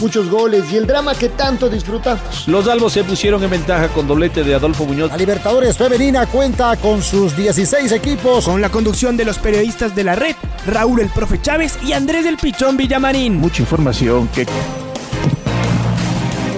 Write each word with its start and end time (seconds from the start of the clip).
muchos 0.00 0.28
goles 0.30 0.64
y 0.72 0.76
el 0.76 0.86
drama 0.86 1.14
que 1.14 1.28
tanto 1.28 1.68
disfrutamos. 1.68 2.46
Los 2.46 2.68
albos 2.68 2.92
se 2.92 3.04
pusieron 3.04 3.42
en 3.42 3.50
ventaja 3.50 3.88
con 3.88 4.06
doblete 4.06 4.44
de 4.44 4.54
Adolfo 4.54 4.84
Muñoz. 4.84 5.10
La 5.10 5.16
Libertadores 5.16 5.76
Femenina 5.76 6.26
cuenta 6.26 6.76
con 6.76 7.02
sus 7.02 7.36
16 7.36 7.92
equipos. 7.92 8.44
Con 8.44 8.60
la 8.60 8.70
conducción 8.70 9.16
de 9.16 9.24
los 9.24 9.38
periodistas 9.38 9.94
de 9.94 10.04
la 10.04 10.14
red, 10.14 10.36
Raúl 10.66 11.00
el 11.00 11.08
Profe 11.08 11.40
Chávez 11.40 11.78
y 11.84 11.92
Andrés 11.92 12.24
del 12.24 12.36
Pichón 12.36 12.76
Villamarín. 12.76 13.36
Mucha 13.36 13.62
información 13.62 14.28
que 14.28 14.46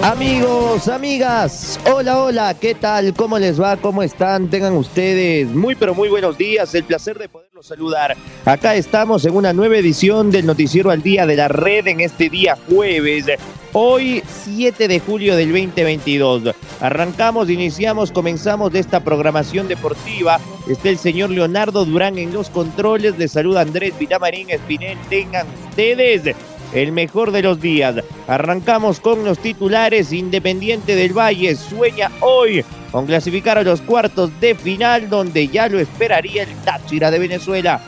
Amigos, 0.01 0.87
amigas, 0.87 1.77
hola, 1.91 2.23
hola, 2.23 2.53
¿qué 2.53 2.73
tal? 2.73 3.13
¿Cómo 3.13 3.37
les 3.37 3.61
va? 3.61 3.75
¿Cómo 3.75 4.01
están? 4.01 4.49
Tengan 4.49 4.73
ustedes 4.73 5.49
muy, 5.49 5.75
pero 5.75 5.93
muy 5.93 6.07
buenos 6.07 6.37
días. 6.37 6.73
El 6.73 6.85
placer 6.85 7.19
de 7.19 7.27
poderlos 7.27 7.65
saludar. 7.67 8.15
Acá 8.45 8.75
estamos 8.75 9.25
en 9.25 9.35
una 9.35 9.51
nueva 9.51 9.75
edición 9.75 10.31
del 10.31 10.45
Noticiero 10.45 10.89
al 10.89 11.01
Día 11.01 11.25
de 11.25 11.35
la 11.35 11.49
Red 11.49 11.87
en 11.87 11.99
este 11.99 12.29
día 12.29 12.57
jueves. 12.69 13.25
Hoy, 13.73 14.23
7 14.45 14.87
de 14.87 14.99
julio 15.01 15.35
del 15.35 15.51
2022. 15.51 16.55
Arrancamos, 16.79 17.49
iniciamos, 17.49 18.13
comenzamos 18.13 18.71
de 18.71 18.79
esta 18.79 19.01
programación 19.01 19.67
deportiva. 19.67 20.39
Está 20.69 20.87
el 20.87 20.97
señor 20.97 21.29
Leonardo 21.29 21.83
Durán 21.83 22.17
en 22.17 22.33
los 22.33 22.49
controles. 22.49 23.17
Les 23.17 23.33
saluda 23.33 23.61
Andrés 23.61 23.93
Villamarín 23.99 24.49
Espinel. 24.49 24.97
Tengan 25.09 25.45
ustedes 25.67 26.35
el 26.73 26.91
mejor 26.91 27.31
de 27.31 27.41
los 27.41 27.59
días. 27.59 27.95
Arrancamos 28.27 28.99
con 28.99 29.23
los 29.25 29.39
titulares. 29.39 30.11
Independiente 30.11 30.95
del 30.95 31.17
Valle 31.17 31.55
sueña 31.55 32.11
hoy 32.21 32.63
con 32.91 33.05
clasificar 33.05 33.57
a 33.57 33.63
los 33.63 33.81
cuartos 33.81 34.31
de 34.39 34.55
final 34.55 35.09
donde 35.09 35.47
ya 35.47 35.67
lo 35.67 35.79
esperaría 35.79 36.43
el 36.43 36.55
Táchira 36.63 37.11
de 37.11 37.19
Venezuela. 37.19 37.81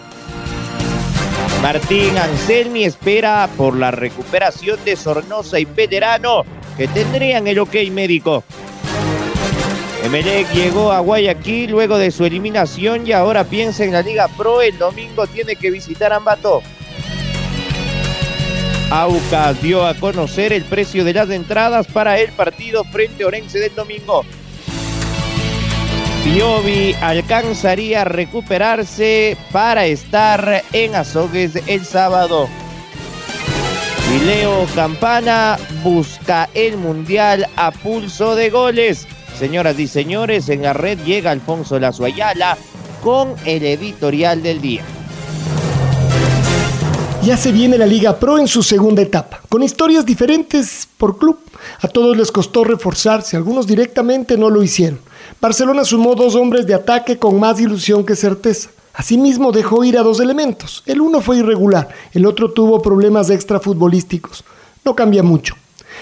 Martín 1.62 2.18
Anselmi 2.18 2.86
espera 2.86 3.48
por 3.56 3.76
la 3.76 3.92
recuperación 3.92 4.80
de 4.84 4.96
Sornosa 4.96 5.60
y 5.60 5.66
Veterano 5.66 6.44
que 6.76 6.88
tendrían 6.88 7.48
el 7.48 7.60
ok 7.60 7.76
médico. 7.92 8.44
Emelec 10.04 10.52
llegó 10.54 10.92
a 10.92 11.00
Guayaquil 11.00 11.70
luego 11.70 12.00
de 12.00 12.10
su 12.10 12.26
eliminación 12.26 13.06
y 13.06 13.12
ahora 13.12 13.44
piensa 13.44 13.84
en 13.84 13.92
la 13.92 14.02
Liga 14.02 14.28
Pro. 14.36 14.62
El 14.64 14.80
domingo 14.80 15.28
tiene 15.28 15.56
que 15.56 15.70
visitar 15.70 16.12
Ambato. 16.12 16.64
Aucas 18.92 19.62
dio 19.62 19.88
a 19.88 19.94
conocer 19.94 20.52
el 20.52 20.66
precio 20.66 21.06
de 21.06 21.14
las 21.14 21.30
entradas 21.30 21.88
para 21.88 22.20
el 22.20 22.30
partido 22.34 22.84
frente 22.84 23.24
a 23.24 23.28
Orense 23.28 23.58
del 23.58 23.74
domingo. 23.74 24.26
Piovi 26.26 26.94
alcanzaría 27.00 28.02
a 28.02 28.04
recuperarse 28.04 29.38
para 29.54 29.86
estar 29.86 30.62
en 30.74 30.96
Azogues 30.96 31.56
el 31.68 31.86
sábado. 31.86 32.50
Y 34.14 34.26
Leo 34.26 34.68
Campana 34.76 35.58
busca 35.84 36.50
el 36.54 36.76
Mundial 36.76 37.48
a 37.56 37.72
pulso 37.72 38.36
de 38.36 38.50
goles. 38.50 39.08
Señoras 39.40 39.80
y 39.80 39.88
señores, 39.88 40.50
en 40.50 40.64
la 40.64 40.74
red 40.74 41.00
llega 41.06 41.32
Alfonso 41.32 41.80
Lazo 41.80 42.04
Ayala 42.04 42.58
con 43.02 43.36
el 43.46 43.64
editorial 43.64 44.44
del 44.44 44.60
día. 44.60 44.84
Ya 47.24 47.38
se 47.38 47.52
viene 47.52 47.78
la 47.78 47.86
Liga 47.86 48.18
Pro 48.18 48.40
en 48.40 48.48
su 48.48 48.64
segunda 48.64 49.04
etapa, 49.04 49.42
con 49.48 49.62
historias 49.62 50.08
diferentes 50.08 50.88
por 50.98 51.20
club. 51.20 51.38
A 51.80 51.88
todos 51.88 52.18
les 52.18 52.32
costó 52.32 52.64
reforzarse, 52.64 53.38
algunos 53.38 53.68
directamente 53.68 54.38
no 54.38 54.50
lo 54.50 54.64
hicieron. 54.64 55.00
Barcelona 55.40 55.86
sumó 55.86 56.16
dos 56.16 56.34
hombres 56.34 56.66
de 56.66 56.74
ataque 56.74 57.20
con 57.20 57.40
más 57.40 57.62
ilusión 57.62 58.04
que 58.04 58.16
certeza. 58.16 58.72
Asimismo 58.96 59.52
dejó 59.52 59.84
ir 59.84 60.00
a 60.00 60.04
dos 60.04 60.20
elementos. 60.20 60.82
El 60.88 61.00
uno 61.00 61.22
fue 61.22 61.38
irregular, 61.38 61.90
el 62.12 62.26
otro 62.26 62.52
tuvo 62.52 62.82
problemas 62.82 63.30
extrafutbolísticos. 63.30 64.44
No 64.84 64.96
cambia 64.96 65.22
mucho. 65.22 65.56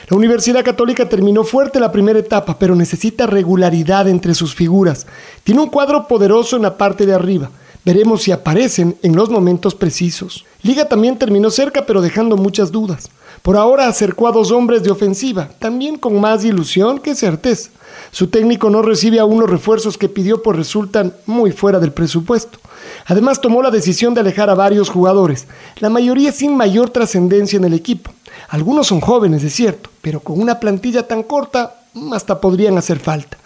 La 0.09 0.15
Universidad 0.15 0.63
Católica 0.63 1.09
terminó 1.09 1.43
fuerte 1.43 1.81
la 1.81 1.91
primera 1.91 2.19
etapa, 2.19 2.57
pero 2.57 2.75
necesita 2.75 3.27
regularidad 3.27 4.07
entre 4.07 4.33
sus 4.33 4.55
figuras. 4.55 5.05
Tiene 5.43 5.59
un 5.59 5.69
cuadro 5.69 6.07
poderoso 6.07 6.55
en 6.55 6.61
la 6.61 6.77
parte 6.77 7.05
de 7.05 7.13
arriba. 7.13 7.49
Veremos 7.85 8.23
si 8.23 8.31
aparecen 8.31 8.97
en 9.03 9.15
los 9.15 9.29
momentos 9.29 9.73
precisos. 9.73 10.45
Liga 10.61 10.89
también 10.89 11.17
terminó 11.17 11.49
cerca 11.49 11.85
pero 11.85 12.01
dejando 12.01 12.35
muchas 12.37 12.71
dudas. 12.71 13.09
Por 13.41 13.55
ahora 13.55 13.87
acercó 13.87 14.27
a 14.27 14.31
dos 14.31 14.51
hombres 14.51 14.83
de 14.83 14.91
ofensiva, 14.91 15.49
también 15.59 15.97
con 15.97 16.19
más 16.19 16.43
ilusión 16.43 16.99
que 16.99 17.15
certeza. 17.15 17.69
Su 18.11 18.27
técnico 18.27 18.69
no 18.69 18.81
recibe 18.81 19.19
aún 19.19 19.39
los 19.39 19.49
refuerzos 19.49 19.97
que 19.97 20.09
pidió 20.09 20.43
pues 20.43 20.57
resultan 20.57 21.13
muy 21.25 21.51
fuera 21.51 21.79
del 21.79 21.93
presupuesto. 21.93 22.59
Además 23.05 23.39
tomó 23.39 23.61
la 23.61 23.71
decisión 23.71 24.13
de 24.13 24.21
alejar 24.21 24.49
a 24.49 24.55
varios 24.55 24.89
jugadores, 24.89 25.47
la 25.77 25.89
mayoría 25.89 26.31
sin 26.31 26.55
mayor 26.55 26.89
trascendencia 26.89 27.57
en 27.57 27.65
el 27.65 27.73
equipo. 27.73 28.11
Algunos 28.49 28.87
son 28.87 28.99
jóvenes, 28.99 29.43
es 29.43 29.53
cierto, 29.53 29.89
pero 30.01 30.19
con 30.19 30.39
una 30.39 30.59
plantilla 30.59 31.07
tan 31.07 31.23
corta 31.23 31.75
hasta 32.11 32.41
podrían 32.41 32.77
hacer 32.77 32.99
falta. 32.99 33.37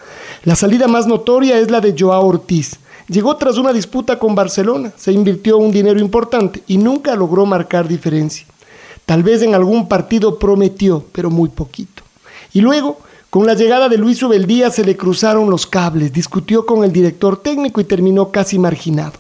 La 0.44 0.56
salida 0.56 0.88
más 0.88 1.08
notoria 1.08 1.58
es 1.58 1.72
la 1.72 1.82
de 1.82 1.96
Joao 1.98 2.26
Ortiz, 2.26 2.80
Llegó 3.08 3.36
tras 3.36 3.58
una 3.58 3.74
disputa 3.74 4.18
con 4.18 4.34
Barcelona, 4.34 4.94
se 4.96 5.12
invirtió 5.12 5.58
un 5.58 5.72
dinero 5.72 6.00
importante 6.00 6.64
y 6.68 6.78
nunca 6.78 7.16
logró 7.16 7.46
marcar 7.46 7.88
diferencia. 7.88 8.48
Tal 9.06 9.24
vez 9.24 9.42
en 9.42 9.54
algún 9.54 9.90
partido 9.90 10.40
prometió, 10.40 11.04
pero 11.12 11.30
muy 11.30 11.50
poquito. 11.50 12.04
Y 12.54 12.62
luego, 12.62 13.00
con 13.30 13.46
la 13.46 13.56
llegada 13.56 13.90
de 13.90 13.98
Luis 13.98 14.24
Ubeldía 14.24 14.70
se 14.72 14.86
le 14.86 14.96
cruzaron 14.96 15.50
los 15.50 15.68
cables, 15.68 16.14
discutió 16.14 16.66
con 16.66 16.86
el 16.86 16.94
director 16.94 17.42
técnico 17.42 17.82
y 17.82 17.84
terminó 17.84 18.32
casi 18.32 18.58
marginado. 18.58 19.14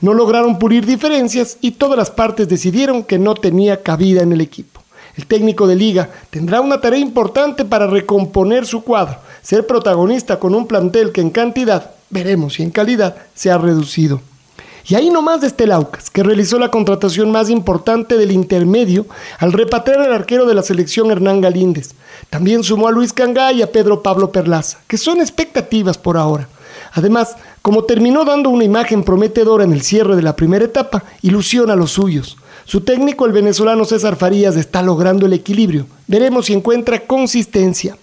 No 0.00 0.12
lograron 0.12 0.58
pulir 0.58 0.84
diferencias 0.84 1.58
y 1.60 1.72
todas 1.72 1.96
las 1.96 2.10
partes 2.10 2.48
decidieron 2.48 3.04
que 3.04 3.18
no 3.18 3.34
tenía 3.34 3.82
cabida 3.82 4.22
en 4.22 4.32
el 4.32 4.40
equipo. 4.40 4.80
El 5.16 5.26
técnico 5.26 5.66
de 5.66 5.76
liga 5.76 6.10
tendrá 6.30 6.60
una 6.60 6.80
tarea 6.80 6.98
importante 6.98 7.64
para 7.64 7.86
recomponer 7.86 8.66
su 8.66 8.82
cuadro, 8.82 9.18
ser 9.42 9.66
protagonista 9.66 10.38
con 10.38 10.54
un 10.54 10.66
plantel 10.66 11.12
que 11.12 11.20
en 11.20 11.30
cantidad 11.30 11.92
veremos 12.10 12.54
si 12.54 12.62
en 12.62 12.70
calidad 12.70 13.16
se 13.34 13.50
ha 13.50 13.58
reducido. 13.58 14.20
Y 14.86 14.94
ahí 14.94 15.10
nomás 15.10 15.40
de 15.40 15.46
Estelaucas, 15.46 16.10
que 16.10 16.22
realizó 16.22 16.58
la 16.58 16.70
contratación 16.70 17.30
más 17.30 17.50
importante 17.50 18.16
del 18.16 18.32
intermedio 18.32 19.06
al 19.38 19.52
repatriar 19.52 20.00
al 20.00 20.12
arquero 20.12 20.46
de 20.46 20.54
la 20.54 20.62
selección 20.62 21.10
Hernán 21.10 21.40
Galíndez. 21.40 21.94
También 22.28 22.64
sumó 22.64 22.88
a 22.88 22.90
Luis 22.90 23.12
Cangá 23.12 23.52
y 23.52 23.62
a 23.62 23.70
Pedro 23.70 24.02
Pablo 24.02 24.32
Perlaza, 24.32 24.78
que 24.86 24.96
son 24.96 25.20
expectativas 25.20 25.98
por 25.98 26.16
ahora. 26.16 26.48
Además, 26.92 27.36
como 27.62 27.84
terminó 27.84 28.24
dando 28.24 28.50
una 28.50 28.64
imagen 28.64 29.04
prometedora 29.04 29.64
en 29.64 29.72
el 29.72 29.82
cierre 29.82 30.16
de 30.16 30.22
la 30.22 30.34
primera 30.34 30.64
etapa, 30.64 31.04
ilusiona 31.22 31.74
a 31.74 31.76
los 31.76 31.92
suyos. 31.92 32.36
Su 32.64 32.80
técnico, 32.80 33.26
el 33.26 33.32
venezolano 33.32 33.84
César 33.84 34.16
Farías, 34.16 34.56
está 34.56 34.82
logrando 34.82 35.26
el 35.26 35.32
equilibrio. 35.32 35.86
Veremos 36.06 36.46
si 36.46 36.52
encuentra 36.52 37.00
consistencia. 37.00 37.96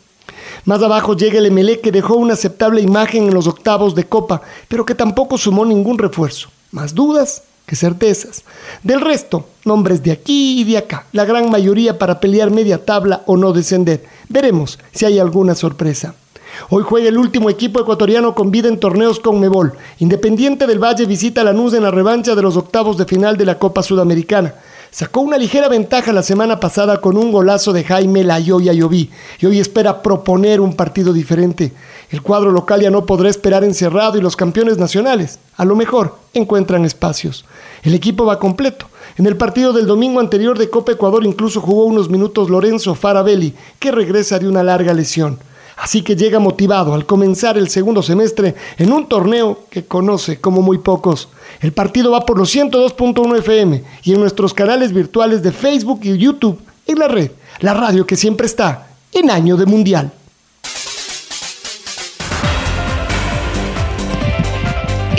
Más 0.68 0.84
abajo 0.84 1.16
llega 1.16 1.38
el 1.38 1.46
Emelec 1.46 1.80
que 1.80 1.94
dejó 1.94 2.16
una 2.16 2.34
aceptable 2.34 2.82
imagen 2.82 3.24
en 3.30 3.34
los 3.34 3.48
octavos 3.48 3.96
de 3.96 4.04
Copa, 4.04 4.42
pero 4.68 4.86
que 4.86 4.96
tampoco 4.96 5.38
sumó 5.38 5.64
ningún 5.64 5.98
refuerzo. 5.98 6.50
Más 6.72 6.94
dudas 6.94 7.44
que 7.66 7.78
certezas. 7.78 8.44
Del 8.84 9.00
resto, 9.00 9.48
nombres 9.64 10.04
de 10.04 10.12
aquí 10.12 10.60
y 10.60 10.66
de 10.66 10.78
acá, 10.78 11.06
la 11.14 11.24
gran 11.24 11.50
mayoría 11.50 11.98
para 11.98 12.20
pelear 12.20 12.52
media 12.52 12.84
tabla 12.84 13.24
o 13.28 13.38
no 13.38 13.54
descender. 13.54 14.04
Veremos 14.28 14.78
si 14.92 15.06
hay 15.06 15.20
alguna 15.20 15.56
sorpresa. 15.56 16.16
Hoy 16.70 16.84
juega 16.84 17.08
el 17.08 17.18
último 17.18 17.50
equipo 17.50 17.80
ecuatoriano 17.80 18.36
con 18.36 18.52
vida 18.52 18.68
en 18.68 18.78
torneos 18.78 19.22
con 19.22 19.40
Mebol. 19.40 19.72
Independiente 20.00 20.68
del 20.68 20.84
Valle 20.84 21.06
visita 21.06 21.40
a 21.40 21.44
Lanús 21.46 21.76
en 21.76 21.84
la 21.84 21.92
revancha 21.92 22.36
de 22.36 22.42
los 22.42 22.58
octavos 22.58 22.98
de 22.98 23.06
final 23.06 23.38
de 23.38 23.46
la 23.46 23.58
Copa 23.58 23.84
Sudamericana. 23.84 24.54
Sacó 24.90 25.22
una 25.22 25.38
ligera 25.38 25.68
ventaja 25.68 26.14
la 26.14 26.24
semana 26.24 26.60
pasada 26.60 27.02
con 27.02 27.18
un 27.18 27.32
golazo 27.32 27.74
de 27.74 27.84
Jaime 27.84 28.24
Layoya 28.24 28.74
Lloví 28.74 29.12
y 29.40 29.46
hoy 29.46 29.60
espera 29.60 30.02
proponer 30.02 30.62
un 30.62 30.76
partido 30.76 31.12
diferente. 31.12 31.74
El 32.10 32.22
cuadro 32.22 32.52
local 32.52 32.82
ya 32.82 32.90
no 32.90 33.06
podrá 33.06 33.30
esperar 33.30 33.64
encerrado 33.64 34.18
y 34.18 34.22
los 34.22 34.38
campeones 34.38 34.78
nacionales, 34.78 35.40
a 35.58 35.66
lo 35.66 35.76
mejor, 35.76 36.16
encuentran 36.34 36.86
espacios. 36.86 37.46
El 37.84 37.94
equipo 37.94 38.26
va 38.26 38.40
completo. 38.40 38.88
En 39.18 39.26
el 39.26 39.36
partido 39.36 39.74
del 39.74 39.88
domingo 39.88 40.20
anterior 40.20 40.58
de 40.58 40.70
Copa 40.70 40.94
Ecuador 40.94 41.26
incluso 41.26 41.60
jugó 41.60 41.84
unos 41.84 42.10
minutos 42.10 42.50
Lorenzo 42.50 42.96
Farabelli, 42.96 43.54
que 43.80 43.92
regresa 43.92 44.40
de 44.40 44.48
una 44.48 44.64
larga 44.64 44.94
lesión. 44.94 45.38
Así 45.76 46.02
que 46.02 46.16
llega 46.16 46.40
motivado 46.40 46.94
al 46.96 47.06
comenzar 47.06 47.58
el 47.58 47.70
segundo 47.70 48.02
semestre 48.02 48.56
en 48.78 48.92
un 48.92 49.08
torneo 49.08 49.60
que 49.70 49.86
conoce 49.86 50.40
como 50.40 50.62
muy 50.62 50.80
pocos. 50.80 51.30
El 51.60 51.72
partido 51.72 52.12
va 52.12 52.26
por 52.26 52.38
los 52.38 52.56
102.1 52.56 53.40
FM 53.40 53.84
y 54.04 54.14
en 54.14 54.20
nuestros 54.20 54.54
canales 54.54 54.94
virtuales 54.94 55.42
de 55.42 55.52
Facebook 55.52 56.02
y 56.04 56.18
YouTube 56.18 56.62
en 56.86 57.00
la 57.00 57.08
red, 57.08 57.32
la 57.60 57.74
radio 57.74 58.06
que 58.06 58.16
siempre 58.16 58.48
está 58.48 58.88
en 59.12 59.32
año 59.32 59.58
de 59.58 59.66
mundial. 59.66 60.12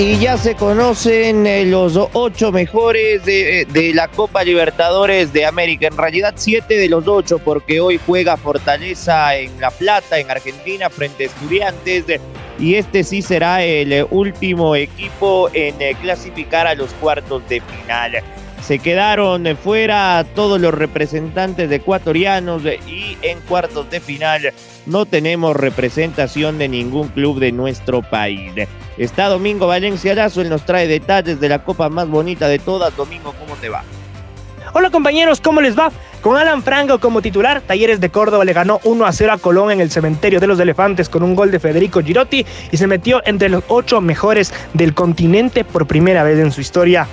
Y 0.00 0.16
ya 0.18 0.38
se 0.38 0.54
conocen 0.54 1.44
eh, 1.44 1.66
los 1.66 1.98
ocho 2.12 2.52
mejores 2.52 3.24
de, 3.24 3.66
de, 3.68 3.92
la 3.92 4.06
Copa 4.06 4.44
Libertadores 4.44 5.32
de 5.32 5.44
América. 5.44 5.88
En 5.88 5.96
realidad 5.96 6.34
siete 6.36 6.76
de 6.76 6.88
los 6.88 7.08
ocho 7.08 7.40
porque 7.40 7.80
hoy 7.80 7.98
juega 8.06 8.36
Fortaleza 8.36 9.34
en 9.34 9.60
La 9.60 9.72
Plata, 9.72 10.20
en 10.20 10.30
Argentina, 10.30 10.88
frente 10.88 11.24
a 11.24 11.26
Estudiantes. 11.26 12.04
Y 12.58 12.74
este 12.74 13.04
sí 13.04 13.22
será 13.22 13.62
el 13.62 14.06
último 14.10 14.74
equipo 14.74 15.48
en 15.52 15.80
eh, 15.80 15.94
clasificar 16.00 16.66
a 16.66 16.74
los 16.74 16.92
cuartos 16.94 17.48
de 17.48 17.60
final. 17.60 18.22
Se 18.62 18.80
quedaron 18.80 19.56
fuera 19.56 20.26
todos 20.34 20.60
los 20.60 20.74
representantes 20.74 21.70
ecuatorianos 21.70 22.62
y 22.86 23.16
en 23.22 23.40
cuartos 23.42 23.88
de 23.90 24.00
final 24.00 24.52
no 24.86 25.06
tenemos 25.06 25.56
representación 25.56 26.58
de 26.58 26.68
ningún 26.68 27.08
club 27.08 27.38
de 27.38 27.52
nuestro 27.52 28.02
país. 28.02 28.52
Está 28.98 29.28
Domingo 29.28 29.68
Valencia 29.68 30.14
Lazo, 30.14 30.40
él 30.40 30.48
nos 30.48 30.66
trae 30.66 30.88
detalles 30.88 31.38
de 31.38 31.48
la 31.48 31.62
copa 31.62 31.88
más 31.88 32.08
bonita 32.08 32.48
de 32.48 32.58
todas. 32.58 32.94
Domingo, 32.96 33.32
¿cómo 33.38 33.54
te 33.56 33.68
va? 33.68 33.84
Hola 34.74 34.90
compañeros, 34.90 35.40
¿cómo 35.40 35.62
les 35.62 35.78
va? 35.78 35.90
Con 36.20 36.36
Alan 36.36 36.62
Franco 36.62 36.98
como 36.98 37.22
titular, 37.22 37.62
Talleres 37.62 38.00
de 38.00 38.10
Córdoba 38.10 38.44
le 38.44 38.52
ganó 38.52 38.80
1 38.84 39.06
a 39.06 39.12
0 39.12 39.32
a 39.32 39.38
Colón 39.38 39.70
en 39.70 39.80
el 39.80 39.90
cementerio 39.90 40.40
de 40.40 40.46
los 40.46 40.60
elefantes 40.60 41.08
con 41.08 41.22
un 41.22 41.34
gol 41.34 41.50
de 41.50 41.58
Federico 41.58 42.02
Girotti 42.02 42.44
y 42.70 42.76
se 42.76 42.86
metió 42.86 43.22
entre 43.24 43.48
los 43.48 43.64
ocho 43.68 44.02
mejores 44.02 44.52
del 44.74 44.92
continente 44.92 45.64
por 45.64 45.86
primera 45.86 46.22
vez 46.22 46.38
en 46.38 46.52
su 46.52 46.60
historia. 46.60 47.06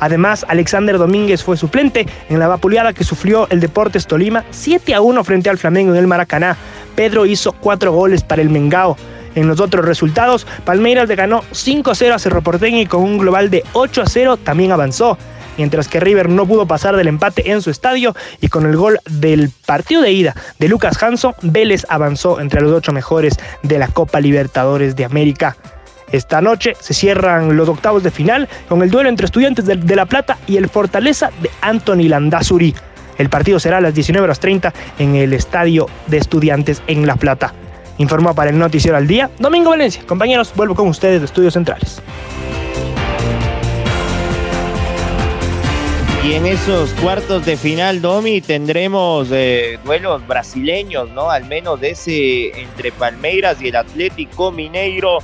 Además, 0.00 0.44
Alexander 0.48 0.98
Domínguez 0.98 1.44
fue 1.44 1.56
suplente 1.56 2.06
en 2.28 2.40
la 2.40 2.48
vapuleada 2.48 2.92
que 2.92 3.04
sufrió 3.04 3.46
el 3.50 3.60
Deportes 3.60 4.08
Tolima 4.08 4.44
7 4.50 4.92
a 4.92 5.00
1 5.00 5.22
frente 5.22 5.48
al 5.48 5.58
Flamengo 5.58 5.92
en 5.92 5.98
el 5.98 6.08
Maracaná. 6.08 6.56
Pedro 6.96 7.24
hizo 7.24 7.52
cuatro 7.52 7.92
goles 7.92 8.24
para 8.24 8.42
el 8.42 8.50
Mengao. 8.50 8.96
En 9.36 9.46
los 9.46 9.60
otros 9.60 9.84
resultados, 9.84 10.46
Palmeiras 10.64 11.08
le 11.08 11.14
ganó 11.14 11.44
5 11.52 11.90
a 11.90 11.94
0 11.94 12.14
a 12.14 12.18
Cerro 12.18 12.42
Porteño 12.42 12.80
y 12.80 12.86
con 12.86 13.02
un 13.02 13.18
global 13.18 13.48
de 13.48 13.62
8 13.74 14.02
a 14.02 14.06
0 14.06 14.38
también 14.38 14.72
avanzó. 14.72 15.16
Mientras 15.56 15.88
que 15.88 16.00
River 16.00 16.28
no 16.28 16.46
pudo 16.46 16.66
pasar 16.66 16.96
del 16.96 17.08
empate 17.08 17.50
en 17.50 17.62
su 17.62 17.70
estadio 17.70 18.14
y 18.40 18.48
con 18.48 18.66
el 18.66 18.76
gol 18.76 18.98
del 19.08 19.50
partido 19.64 20.02
de 20.02 20.12
ida 20.12 20.34
de 20.58 20.68
Lucas 20.68 21.02
Hanso, 21.02 21.34
Vélez 21.42 21.86
avanzó 21.88 22.40
entre 22.40 22.60
los 22.60 22.72
ocho 22.72 22.92
mejores 22.92 23.34
de 23.62 23.78
la 23.78 23.88
Copa 23.88 24.20
Libertadores 24.20 24.96
de 24.96 25.04
América. 25.04 25.56
Esta 26.12 26.40
noche 26.40 26.74
se 26.78 26.94
cierran 26.94 27.56
los 27.56 27.68
octavos 27.68 28.02
de 28.02 28.10
final 28.10 28.48
con 28.68 28.82
el 28.82 28.90
duelo 28.90 29.08
entre 29.08 29.26
Estudiantes 29.26 29.66
de, 29.66 29.96
La 29.96 30.06
Plata 30.06 30.38
y 30.46 30.56
el 30.56 30.68
Fortaleza 30.68 31.30
de 31.42 31.50
Anthony 31.60 32.08
Landazuri. 32.08 32.74
El 33.18 33.28
partido 33.28 33.58
será 33.58 33.78
a 33.78 33.80
las 33.80 33.94
19 33.94 34.24
horas 34.24 34.40
30 34.40 34.72
en 34.98 35.16
el 35.16 35.32
Estadio 35.32 35.88
de 36.06 36.18
Estudiantes 36.18 36.82
en 36.86 37.06
La 37.06 37.16
Plata. 37.16 37.54
Informó 37.98 38.34
para 38.34 38.50
el 38.50 38.58
Noticiero 38.58 38.96
al 38.96 39.06
Día, 39.06 39.30
Domingo 39.38 39.70
Valencia. 39.70 40.02
Compañeros, 40.06 40.52
vuelvo 40.54 40.74
con 40.74 40.88
ustedes 40.88 41.20
de 41.20 41.24
Estudios 41.24 41.54
Centrales. 41.54 42.02
Y 46.26 46.34
en 46.34 46.44
esos 46.44 46.90
cuartos 46.94 47.46
de 47.46 47.56
final, 47.56 48.02
Domi, 48.02 48.40
tendremos 48.40 49.28
eh, 49.30 49.78
duelos 49.84 50.26
brasileños, 50.26 51.08
¿no? 51.10 51.30
Al 51.30 51.44
menos 51.44 51.80
ese 51.84 52.48
entre 52.60 52.90
Palmeiras 52.90 53.62
y 53.62 53.68
el 53.68 53.76
Atlético 53.76 54.50
Mineiro 54.50 55.18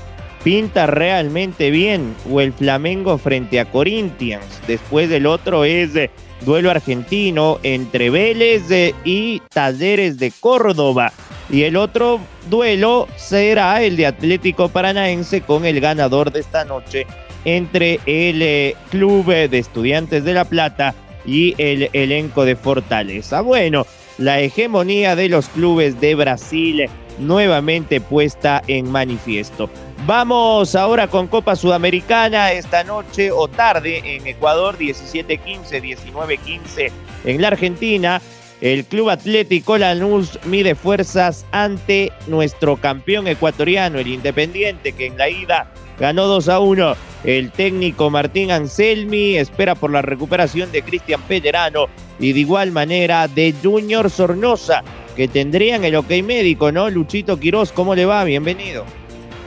pinta 0.45 0.87
realmente 0.87 1.73
bien. 1.73 2.15
O 2.31 2.41
el 2.41 2.53
Flamengo 2.53 3.19
frente 3.19 3.59
a 3.59 3.65
Corinthians. 3.65 4.47
Después 4.69 5.11
del 5.11 5.27
otro 5.27 5.65
es 5.65 5.97
eh, 5.97 6.11
duelo 6.43 6.71
argentino 6.71 7.59
entre 7.65 8.09
Vélez 8.09 8.71
eh, 8.71 8.95
y 9.05 9.43
Talleres 9.53 10.19
de 10.19 10.31
Córdoba. 10.31 11.13
Y 11.51 11.65
el 11.65 11.75
otro 11.79 12.21
duelo 12.49 13.09
será 13.17 13.83
el 13.83 13.97
de 13.97 14.07
Atlético 14.07 14.69
Paranaense 14.69 15.41
con 15.41 15.65
el 15.65 15.81
ganador 15.81 16.31
de 16.31 16.39
esta 16.39 16.65
noche 16.65 17.09
entre 17.45 18.01
el 18.07 18.43
eh, 18.43 18.77
Club 18.91 19.27
de 19.27 19.59
Estudiantes 19.59 20.25
de 20.25 20.35
La 20.35 20.45
Plata 20.45 20.95
y 21.25 21.55
el 21.59 21.91
elenco 21.93 22.45
de 22.45 22.57
Fortaleza. 22.57 23.41
Bueno, 23.41 23.87
la 24.19 24.41
hegemonía 24.41 25.17
de 25.17 25.29
los 25.29 25.49
clubes 25.49 26.01
de 26.01 26.15
Brasil 26.15 26.89
nuevamente 27.19 28.01
puesta 28.01 28.63
en 28.67 28.91
manifiesto. 28.91 29.71
Vamos 30.05 30.75
ahora 30.75 31.07
con 31.07 31.29
Copa 31.29 31.55
Sudamericana 31.55 32.53
esta 32.53 32.83
noche 32.83 33.31
o 33.31 33.47
tarde 33.47 34.17
en 34.17 34.27
Ecuador, 34.27 34.77
17-15, 34.77 35.81
19-15 35.81 36.91
en 37.25 37.41
la 37.41 37.49
Argentina. 37.49 38.21
El 38.61 38.85
Club 38.85 39.11
Atlético 39.11 39.77
Lanús 39.79 40.39
mide 40.45 40.75
fuerzas 40.75 41.45
ante 41.51 42.13
nuestro 42.27 42.77
campeón 42.77 43.27
ecuatoriano, 43.27 43.99
el 43.99 44.07
Independiente, 44.07 44.93
que 44.93 45.07
en 45.07 45.19
la 45.19 45.29
ida 45.29 45.73
ganó 45.99 46.27
2 46.27 46.49
a 46.49 46.61
1. 46.61 46.95
El 47.25 47.51
técnico 47.51 48.11
Martín 48.11 48.51
Anselmi 48.51 49.37
espera 49.37 49.75
por 49.75 49.91
la 49.91 50.03
recuperación 50.03 50.73
de 50.73 50.83
Cristian 50.83 51.23
Pellerano 51.23 51.87
y 52.19 52.33
de 52.33 52.41
igual 52.41 52.73
manera 52.73 53.29
de 53.29 53.55
Junior 53.63 54.11
Sornosa, 54.11 54.83
que 55.17 55.29
tendrían 55.29 55.85
el 55.85 55.97
ok 55.97 56.11
médico, 56.25 56.73
¿no? 56.73 56.91
Luchito 56.91 57.39
Quiroz, 57.39 57.73
¿cómo 57.73 57.95
le 57.95 58.07
va? 58.07 58.25
Bienvenido. 58.25 58.85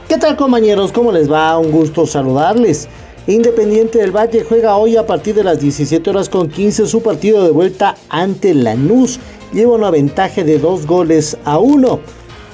¿Qué 0.08 0.18
tal 0.18 0.36
compañeros? 0.36 0.92
¿Cómo 0.92 1.12
les 1.12 1.32
va? 1.32 1.58
Un 1.58 1.72
gusto 1.72 2.06
saludarles. 2.06 2.88
Independiente 3.28 3.98
del 3.98 4.12
Valle 4.12 4.46
juega 4.48 4.78
hoy 4.78 4.98
a 4.98 5.08
partir 5.08 5.34
de 5.34 5.44
las 5.44 5.60
17 5.60 6.08
horas 6.12 6.30
con 6.30 6.48
15 6.48 6.86
su 6.86 7.02
partido 7.02 7.44
de 7.44 7.50
vuelta 7.50 7.96
ante 8.10 8.54
Lanús. 8.54 9.20
Lleva 9.52 9.74
una 9.74 9.90
ventaja 9.90 10.44
de 10.44 10.60
dos 10.60 10.86
goles 10.86 11.36
a 11.44 11.58
uno. 11.58 12.02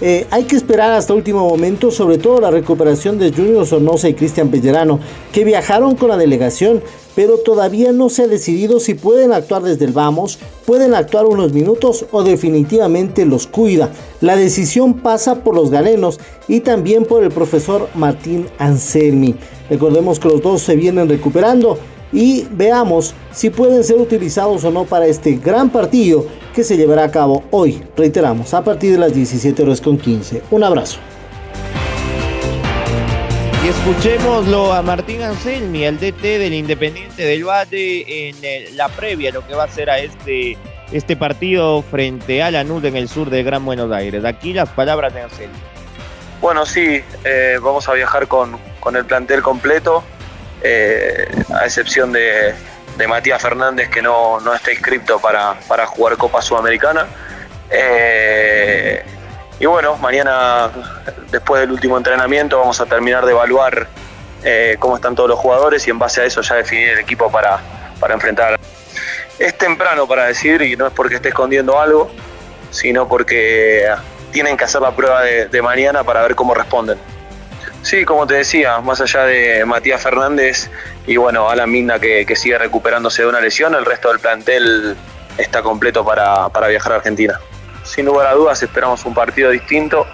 Eh, 0.03 0.25
hay 0.31 0.45
que 0.45 0.55
esperar 0.55 0.91
hasta 0.93 1.13
último 1.13 1.47
momento, 1.47 1.91
sobre 1.91 2.17
todo 2.17 2.41
la 2.41 2.49
recuperación 2.49 3.19
de 3.19 3.31
Junior 3.31 3.67
Sonosa 3.67 4.09
y 4.09 4.15
Cristian 4.15 4.49
Pellerano, 4.49 4.99
que 5.31 5.43
viajaron 5.43 5.95
con 5.95 6.09
la 6.09 6.17
delegación, 6.17 6.81
pero 7.13 7.37
todavía 7.37 7.91
no 7.91 8.09
se 8.09 8.23
ha 8.23 8.27
decidido 8.27 8.79
si 8.79 8.95
pueden 8.95 9.31
actuar 9.31 9.61
desde 9.61 9.85
el 9.85 9.91
vamos, 9.91 10.39
pueden 10.65 10.95
actuar 10.95 11.27
unos 11.27 11.53
minutos 11.53 12.05
o 12.11 12.23
definitivamente 12.23 13.25
los 13.25 13.45
cuida. 13.45 13.91
La 14.21 14.35
decisión 14.35 14.95
pasa 14.95 15.43
por 15.43 15.55
los 15.55 15.69
galenos 15.69 16.19
y 16.47 16.61
también 16.61 17.05
por 17.05 17.23
el 17.23 17.29
profesor 17.29 17.87
Martín 17.93 18.47
Anselmi. 18.57 19.35
Recordemos 19.69 20.19
que 20.19 20.29
los 20.29 20.41
dos 20.41 20.63
se 20.63 20.75
vienen 20.75 21.09
recuperando 21.09 21.77
y 22.11 22.47
veamos 22.51 23.13
si 23.31 23.51
pueden 23.51 23.83
ser 23.83 23.97
utilizados 23.97 24.63
o 24.63 24.71
no 24.71 24.85
para 24.85 25.05
este 25.05 25.33
gran 25.33 25.69
partido 25.69 26.25
que 26.53 26.63
se 26.63 26.77
llevará 26.77 27.05
a 27.05 27.11
cabo 27.11 27.43
hoy, 27.51 27.83
reiteramos, 27.95 28.53
a 28.53 28.63
partir 28.63 28.93
de 28.93 28.97
las 28.97 29.13
17 29.13 29.63
horas 29.63 29.81
con 29.81 29.97
15. 29.97 30.43
Un 30.51 30.63
abrazo. 30.63 30.99
Y 33.63 33.67
escuchémoslo 33.67 34.73
a 34.73 34.81
Martín 34.81 35.21
Anselmi, 35.21 35.83
el 35.83 35.99
DT 35.99 36.21
del 36.21 36.53
Independiente 36.53 37.23
del 37.23 37.43
Valle, 37.43 38.29
en 38.29 38.35
eh, 38.41 38.69
la 38.73 38.89
previa, 38.89 39.31
lo 39.31 39.45
que 39.45 39.53
va 39.53 39.65
a 39.65 39.67
ser 39.67 39.89
a 39.89 39.99
este, 39.99 40.57
este 40.91 41.15
partido 41.15 41.83
frente 41.83 42.41
a 42.41 42.51
la 42.51 42.63
Lanús 42.63 42.83
en 42.83 42.95
el 42.95 43.07
sur 43.07 43.29
de 43.29 43.43
Gran 43.43 43.63
Buenos 43.63 43.91
Aires. 43.91 44.25
Aquí 44.25 44.53
las 44.53 44.69
palabras 44.69 45.13
de 45.13 45.21
Anselmi. 45.21 45.53
Bueno, 46.41 46.65
sí, 46.65 47.01
eh, 47.23 47.59
vamos 47.61 47.87
a 47.87 47.93
viajar 47.93 48.27
con, 48.27 48.57
con 48.79 48.95
el 48.95 49.05
plantel 49.05 49.43
completo, 49.43 50.03
eh, 50.63 51.27
a 51.53 51.65
excepción 51.65 52.11
de, 52.11 52.55
Matías 53.07 53.41
Fernández 53.41 53.89
que 53.89 54.01
no, 54.01 54.39
está 54.53 54.71
inscrito 54.71 55.19
para, 55.19 55.55
jugar 55.87 56.17
Copa 56.17 56.41
Sudamericana. 56.41 57.07
Eh, 57.69 59.03
y 59.59 59.65
bueno, 59.65 59.95
mañana, 59.97 60.69
después 61.31 61.61
del 61.61 61.71
último 61.71 61.97
entrenamiento, 61.97 62.59
vamos 62.59 62.79
a 62.81 62.85
terminar 62.85 63.25
de 63.25 63.31
evaluar 63.31 63.87
eh, 64.43 64.75
cómo 64.79 64.95
están 64.95 65.15
todos 65.15 65.29
los 65.29 65.39
jugadores 65.39 65.85
y 65.87 65.91
en 65.91 65.99
base 65.99 66.21
a 66.21 66.25
eso 66.25 66.41
ya 66.41 66.55
definir 66.55 66.89
el 66.89 66.99
equipo 66.99 67.31
para, 67.31 67.59
para 67.99 68.13
enfrentar. 68.13 68.59
Es 69.37 69.57
temprano 69.57 70.07
para 70.07 70.25
decir, 70.25 70.61
y 70.61 70.75
no 70.75 70.87
es 70.87 70.93
porque 70.93 71.15
esté 71.15 71.29
escondiendo 71.29 71.79
algo, 71.79 72.11
sino 72.71 73.07
porque 73.07 73.87
tienen 74.31 74.57
que 74.57 74.63
hacer 74.63 74.81
la 74.81 74.95
prueba 74.95 75.21
de 75.23 75.61
mañana 75.61 76.03
para 76.03 76.21
ver 76.21 76.35
cómo 76.35 76.53
responden. 76.53 76.97
Sí, 77.83 78.05
como 78.05 78.27
te 78.27 78.35
decía, 78.35 78.79
más 78.79 79.01
allá 79.01 79.23
de 79.23 79.65
Matías 79.65 80.01
Fernández 80.01 80.69
y 81.07 81.17
bueno, 81.17 81.49
Alan 81.49 81.69
Minda 81.69 81.99
que, 81.99 82.35
sigue 82.35 82.57
recuperándose 82.57 83.23
de 83.23 83.27
una 83.27 83.39
lesión, 83.39 83.73
el 83.73 83.85
resto 83.85 84.09
del 84.09 84.19
plantel 84.19 84.95
está 85.37 85.63
completo 85.63 86.05
para, 86.05 86.47
viajar 86.67 86.93
a 86.93 86.95
Argentina. 86.97 87.39
Sin 87.83 88.05
lugar 88.05 88.27
a 88.27 88.33
dudas 88.33 88.61
esperamos 88.61 89.03
un 89.05 89.15
partido 89.15 89.49
distinto, 89.49 90.05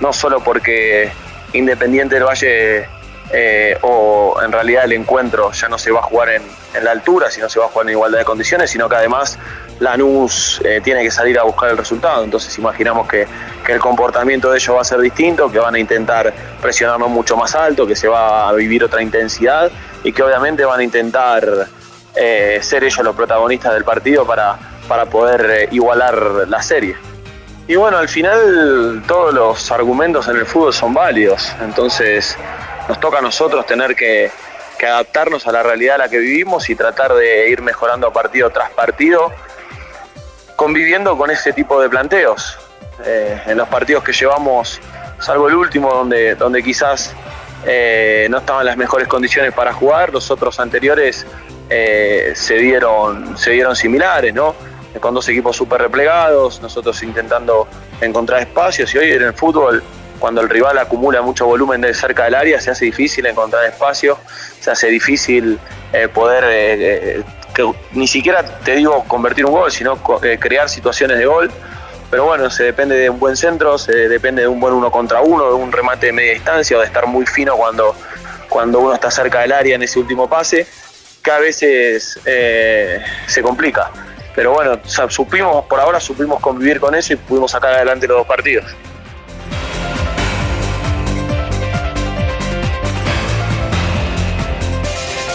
no 0.00 0.12
solo 0.12 0.42
porque 0.42 1.10
Independiente 1.52 2.14
del 2.14 2.24
Valle 2.24 2.88
eh, 3.32 3.78
o 3.82 4.40
en 4.42 4.50
realidad 4.50 4.84
el 4.84 4.92
encuentro 4.92 5.52
ya 5.52 5.68
no 5.68 5.78
se 5.78 5.92
va 5.92 6.00
a 6.00 6.02
jugar 6.02 6.30
en, 6.30 6.42
la 6.82 6.90
altura, 6.90 7.30
sino 7.30 7.48
se 7.48 7.58
va 7.58 7.66
a 7.66 7.68
jugar 7.68 7.86
en 7.86 7.92
igualdad 7.92 8.18
de 8.18 8.24
condiciones, 8.24 8.70
sino 8.70 8.88
que 8.88 8.96
además 8.96 9.38
Lanús 9.80 10.60
eh, 10.64 10.80
tiene 10.82 11.02
que 11.02 11.10
salir 11.10 11.38
a 11.38 11.42
buscar 11.42 11.70
el 11.70 11.76
resultado. 11.76 12.24
Entonces 12.24 12.56
imaginamos 12.58 13.08
que, 13.08 13.26
el 13.68 13.78
comportamiento 13.78 14.50
de 14.50 14.58
ellos 14.58 14.74
va 14.74 14.80
a 14.80 14.84
ser 14.84 14.98
distinto, 14.98 15.48
que 15.48 15.60
van 15.60 15.76
a 15.76 15.78
intentar 15.78 16.34
presionarnos 16.60 17.08
mucho 17.08 17.36
más 17.36 17.54
alto, 17.54 17.86
que 17.86 17.94
se 17.94 18.08
va 18.08 18.48
a 18.48 18.52
vivir 18.52 18.82
otra 18.82 19.00
intensidad 19.00 19.70
y 20.02 20.12
que 20.12 20.24
obviamente 20.24 20.64
van 20.64 20.80
a 20.80 20.82
intentar 20.82 21.68
eh, 22.16 22.58
ser 22.62 22.82
ellos 22.82 23.04
los 23.04 23.14
protagonistas 23.14 23.72
del 23.74 23.84
partido 23.84 24.26
para, 24.26 24.58
para 24.88 25.06
poder 25.06 25.50
eh, 25.50 25.68
igualar 25.70 26.48
la 26.48 26.60
serie. 26.62 26.96
Y 27.68 27.76
bueno, 27.76 27.98
al 27.98 28.08
final 28.08 29.04
todos 29.06 29.32
los 29.32 29.70
argumentos 29.70 30.26
en 30.26 30.36
el 30.38 30.46
fútbol 30.46 30.72
son 30.72 30.92
válidos. 30.92 31.54
Entonces 31.62 32.36
nos 32.90 32.98
toca 32.98 33.18
a 33.18 33.22
nosotros 33.22 33.64
tener 33.66 33.94
que, 33.94 34.32
adaptarnos 34.82 35.46
a 35.46 35.52
la 35.52 35.62
realidad 35.62 35.94
a 35.94 35.98
la 35.98 36.08
que 36.08 36.18
vivimos 36.18 36.68
y 36.70 36.74
tratar 36.74 37.14
de 37.14 37.48
ir 37.48 37.62
mejorando 37.62 38.12
partido 38.12 38.50
tras 38.50 38.70
partido, 38.70 39.30
conviviendo 40.56 41.16
con 41.16 41.30
ese 41.30 41.52
tipo 41.52 41.80
de 41.80 41.88
planteos. 41.88 42.58
Eh, 43.04 43.42
en 43.46 43.58
los 43.58 43.68
partidos 43.68 44.02
que 44.02 44.12
llevamos, 44.12 44.80
salvo 45.20 45.48
el 45.48 45.54
último, 45.54 45.92
donde, 45.92 46.34
donde 46.34 46.64
quizás 46.64 47.14
eh, 47.64 48.26
no 48.28 48.38
estaban 48.38 48.66
las 48.66 48.76
mejores 48.76 49.06
condiciones 49.06 49.52
para 49.52 49.72
jugar, 49.72 50.12
los 50.12 50.28
otros 50.28 50.58
anteriores 50.58 51.24
eh, 51.68 52.32
se, 52.34 52.54
dieron, 52.54 53.38
se 53.38 53.52
dieron 53.52 53.76
similares, 53.76 54.34
¿no? 54.34 54.56
Con 54.98 55.14
dos 55.14 55.28
equipos 55.28 55.54
súper 55.54 55.82
replegados, 55.82 56.60
nosotros 56.60 57.00
intentando 57.04 57.68
encontrar 58.00 58.40
espacios 58.40 58.92
y 58.96 58.98
hoy 58.98 59.12
en 59.12 59.22
el 59.22 59.34
fútbol 59.34 59.80
cuando 60.20 60.40
el 60.40 60.48
rival 60.48 60.78
acumula 60.78 61.20
mucho 61.22 61.46
volumen 61.46 61.80
de 61.80 61.92
cerca 61.94 62.24
del 62.24 62.36
área, 62.36 62.60
se 62.60 62.70
hace 62.70 62.84
difícil 62.84 63.26
encontrar 63.26 63.64
espacio, 63.64 64.18
se 64.60 64.70
hace 64.70 64.86
difícil 64.86 65.58
poder 66.14 67.24
ni 67.92 68.06
siquiera 68.06 68.42
te 68.42 68.76
digo 68.76 69.04
convertir 69.06 69.44
un 69.46 69.52
gol, 69.52 69.70
sino 69.70 69.98
eh, 70.22 70.38
crear 70.38 70.68
situaciones 70.68 71.18
de 71.18 71.26
gol. 71.26 71.50
Pero 72.10 72.24
bueno, 72.24 72.50
se 72.50 72.64
depende 72.64 72.96
de 72.96 73.08
un 73.08 73.20
buen 73.20 73.36
centro, 73.36 73.78
se 73.78 74.08
depende 74.08 74.42
de 74.42 74.48
un 74.48 74.58
buen 74.58 74.74
uno 74.74 74.90
contra 74.90 75.20
uno, 75.20 75.46
de 75.46 75.54
un 75.54 75.70
remate 75.70 76.06
de 76.06 76.12
media 76.12 76.32
distancia 76.32 76.76
o 76.76 76.80
de 76.80 76.86
estar 76.86 77.06
muy 77.06 77.24
fino 77.24 77.56
cuando, 77.56 77.94
cuando 78.48 78.80
uno 78.80 78.94
está 78.94 79.10
cerca 79.12 79.40
del 79.40 79.52
área 79.52 79.76
en 79.76 79.82
ese 79.82 80.00
último 80.00 80.28
pase, 80.28 80.66
que 81.22 81.30
a 81.30 81.38
veces 81.38 82.18
eh, 82.24 83.00
se 83.28 83.42
complica. 83.42 83.92
Pero 84.34 84.52
bueno, 84.54 84.80
supimos, 85.08 85.66
por 85.66 85.78
ahora 85.78 86.00
supimos 86.00 86.40
convivir 86.40 86.80
con 86.80 86.96
eso 86.96 87.12
y 87.12 87.16
pudimos 87.16 87.52
sacar 87.52 87.74
adelante 87.74 88.08
los 88.08 88.18
dos 88.18 88.26
partidos. 88.26 88.64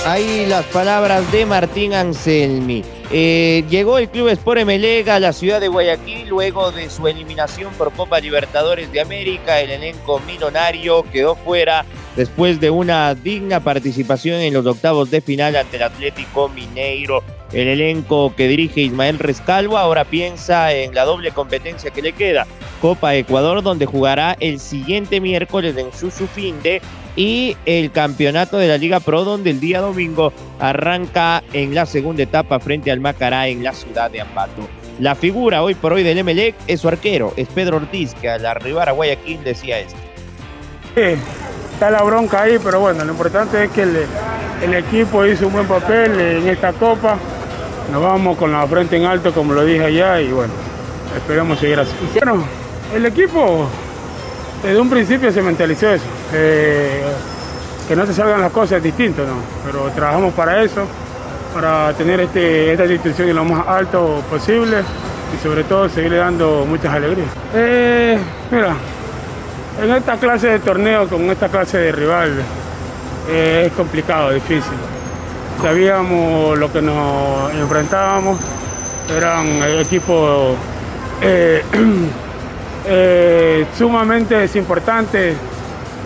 Ahí 0.05 0.45
las 0.45 0.63
palabras 0.65 1.31
de 1.31 1.47
Martín 1.47 1.95
Anselmi. 1.95 2.83
Eh, 3.11 3.63
llegó 3.67 3.97
el 3.97 4.07
Club 4.07 4.27
Sport 4.27 4.59
Emelega 4.59 5.15
a 5.15 5.19
la 5.19 5.33
ciudad 5.33 5.59
de 5.59 5.67
Guayaquil 5.67 6.29
luego 6.29 6.71
de 6.71 6.91
su 6.91 7.07
eliminación 7.07 7.73
por 7.73 7.91
Copa 7.91 8.19
Libertadores 8.19 8.91
de 8.91 9.01
América. 9.01 9.59
El 9.59 9.71
elenco 9.71 10.19
millonario 10.19 11.03
quedó 11.11 11.33
fuera 11.33 11.85
después 12.15 12.59
de 12.59 12.69
una 12.69 13.13
digna 13.15 13.59
participación 13.59 14.41
en 14.41 14.53
los 14.53 14.65
octavos 14.65 15.11
de 15.11 15.21
final 15.21 15.55
ante 15.55 15.77
el 15.77 15.83
Atlético 15.83 16.49
Mineiro. 16.49 17.23
El 17.51 17.67
elenco 17.67 18.33
que 18.35 18.47
dirige 18.47 18.81
Ismael 18.81 19.19
Rescalvo 19.19 19.77
ahora 19.77 20.05
piensa 20.05 20.73
en 20.73 20.93
la 20.93 21.05
doble 21.05 21.31
competencia 21.31 21.91
que 21.91 22.01
le 22.01 22.13
queda. 22.13 22.47
Copa 22.81 23.15
Ecuador, 23.15 23.61
donde 23.61 23.85
jugará 23.85 24.35
el 24.39 24.59
siguiente 24.59 25.19
miércoles 25.21 25.75
en 25.77 25.93
Susufinde 25.93 26.81
y 27.15 27.55
el 27.65 27.91
campeonato 27.91 28.57
de 28.57 28.67
la 28.67 28.77
Liga 28.77 28.99
Pro, 28.99 29.23
donde 29.23 29.51
el 29.51 29.59
día 29.59 29.79
domingo 29.79 30.33
arranca 30.59 31.43
en 31.53 31.73
la 31.73 31.85
segunda 31.85 32.23
etapa 32.23 32.59
frente 32.59 32.91
al 32.91 32.99
Macará 32.99 33.47
en 33.47 33.63
la 33.63 33.73
ciudad 33.73 34.11
de 34.11 34.21
Ambato. 34.21 34.67
La 34.99 35.15
figura 35.15 35.61
hoy 35.63 35.75
por 35.75 35.93
hoy 35.93 36.03
del 36.03 36.17
Emelec 36.17 36.55
es 36.67 36.81
su 36.81 36.87
arquero, 36.87 37.33
es 37.35 37.47
Pedro 37.49 37.77
Ortiz, 37.77 38.13
que 38.15 38.29
al 38.29 38.45
arribar 38.45 38.89
a 38.89 38.93
Guayaquil 38.93 39.43
decía 39.43 39.79
esto. 39.79 39.97
Está 41.75 41.91
la 41.91 42.03
bronca 42.03 42.43
ahí, 42.43 42.57
pero 42.57 42.79
bueno, 42.79 43.03
lo 43.03 43.11
importante 43.11 43.65
es 43.65 43.71
que 43.71 43.83
el, 43.83 43.97
el 44.63 44.73
equipo 44.75 45.25
hizo 45.25 45.47
un 45.47 45.53
buen 45.53 45.67
papel 45.67 46.19
en 46.19 46.47
esta 46.47 46.71
copa. 46.71 47.17
Nos 47.91 48.01
vamos 48.01 48.37
con 48.37 48.51
la 48.51 48.65
frente 48.65 48.95
en 48.95 49.05
alto, 49.05 49.33
como 49.33 49.53
lo 49.53 49.63
dije 49.65 49.83
allá, 49.83 50.21
y 50.21 50.31
bueno, 50.31 50.53
esperamos 51.17 51.59
seguir 51.59 51.77
así. 51.79 51.91
Bueno, 52.13 52.45
el 52.95 53.05
equipo 53.05 53.67
desde 54.63 54.79
un 54.79 54.89
principio 54.89 55.31
se 55.33 55.41
mentalizó 55.41 55.89
eso. 55.91 56.05
que 56.31 57.95
no 57.95 58.05
te 58.05 58.13
salgan 58.13 58.39
las 58.39 58.53
cosas 58.53 58.81
distintas, 58.81 59.27
¿no? 59.27 59.35
Pero 59.65 59.91
trabajamos 59.93 60.33
para 60.33 60.63
eso, 60.63 60.85
para 61.53 61.91
tener 61.93 62.21
este, 62.21 62.71
esta 62.71 62.85
distinción 62.85 63.27
en 63.29 63.35
lo 63.35 63.43
más 63.43 63.67
alto 63.67 64.23
posible 64.29 64.77
y 64.77 65.43
sobre 65.43 65.65
todo 65.65 65.89
seguirle 65.89 66.17
dando 66.17 66.65
muchas 66.65 66.93
alegrías. 66.93 67.27
Eh, 67.53 68.17
mira, 68.49 68.75
en 69.81 69.91
esta 69.91 70.17
clase 70.17 70.49
de 70.49 70.59
torneo, 70.59 71.07
con 71.07 71.29
esta 71.29 71.49
clase 71.49 71.77
de 71.77 71.91
rival, 71.91 72.31
eh, 73.29 73.63
es 73.67 73.73
complicado, 73.73 74.31
difícil. 74.31 74.77
Sabíamos 75.61 76.57
lo 76.57 76.71
que 76.71 76.81
nos 76.81 77.53
enfrentábamos, 77.53 78.37
eran 79.09 79.47
equipos 79.79 80.57
eh, 81.21 81.63
eh, 82.87 83.65
sumamente 83.77 84.43
es 84.43 84.55
importante. 84.55 85.33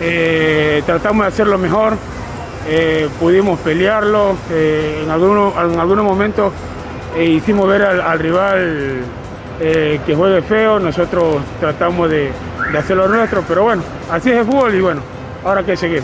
Eh, 0.00 0.82
tratamos 0.86 1.24
de 1.24 1.28
hacerlo 1.28 1.58
mejor. 1.58 1.96
Pudimos 3.18 3.58
pelearlo. 3.60 4.36
en, 4.50 5.10
algunos, 5.10 5.54
en 5.56 5.80
algunos 5.80 6.04
momentos 6.04 6.52
hicimos 7.18 7.66
ver 7.68 7.82
al, 7.82 8.18
rival 8.18 8.98
que 9.58 10.14
juegue 10.14 10.42
feo. 10.42 10.78
Nosotros 10.78 11.38
tratamos 11.58 12.10
de, 12.10 12.30
de 12.72 12.78
hacer 12.78 12.96
lo 12.96 13.08
nuestro. 13.08 13.44
Pero 13.46 13.64
bueno, 13.64 13.82
así 14.10 14.30
es 14.30 14.38
el 14.38 14.44
fútbol 14.44 14.74
y 14.74 14.80
bueno, 14.80 15.02
ahora 15.44 15.64
que 15.64 15.76
seguir. 15.76 16.02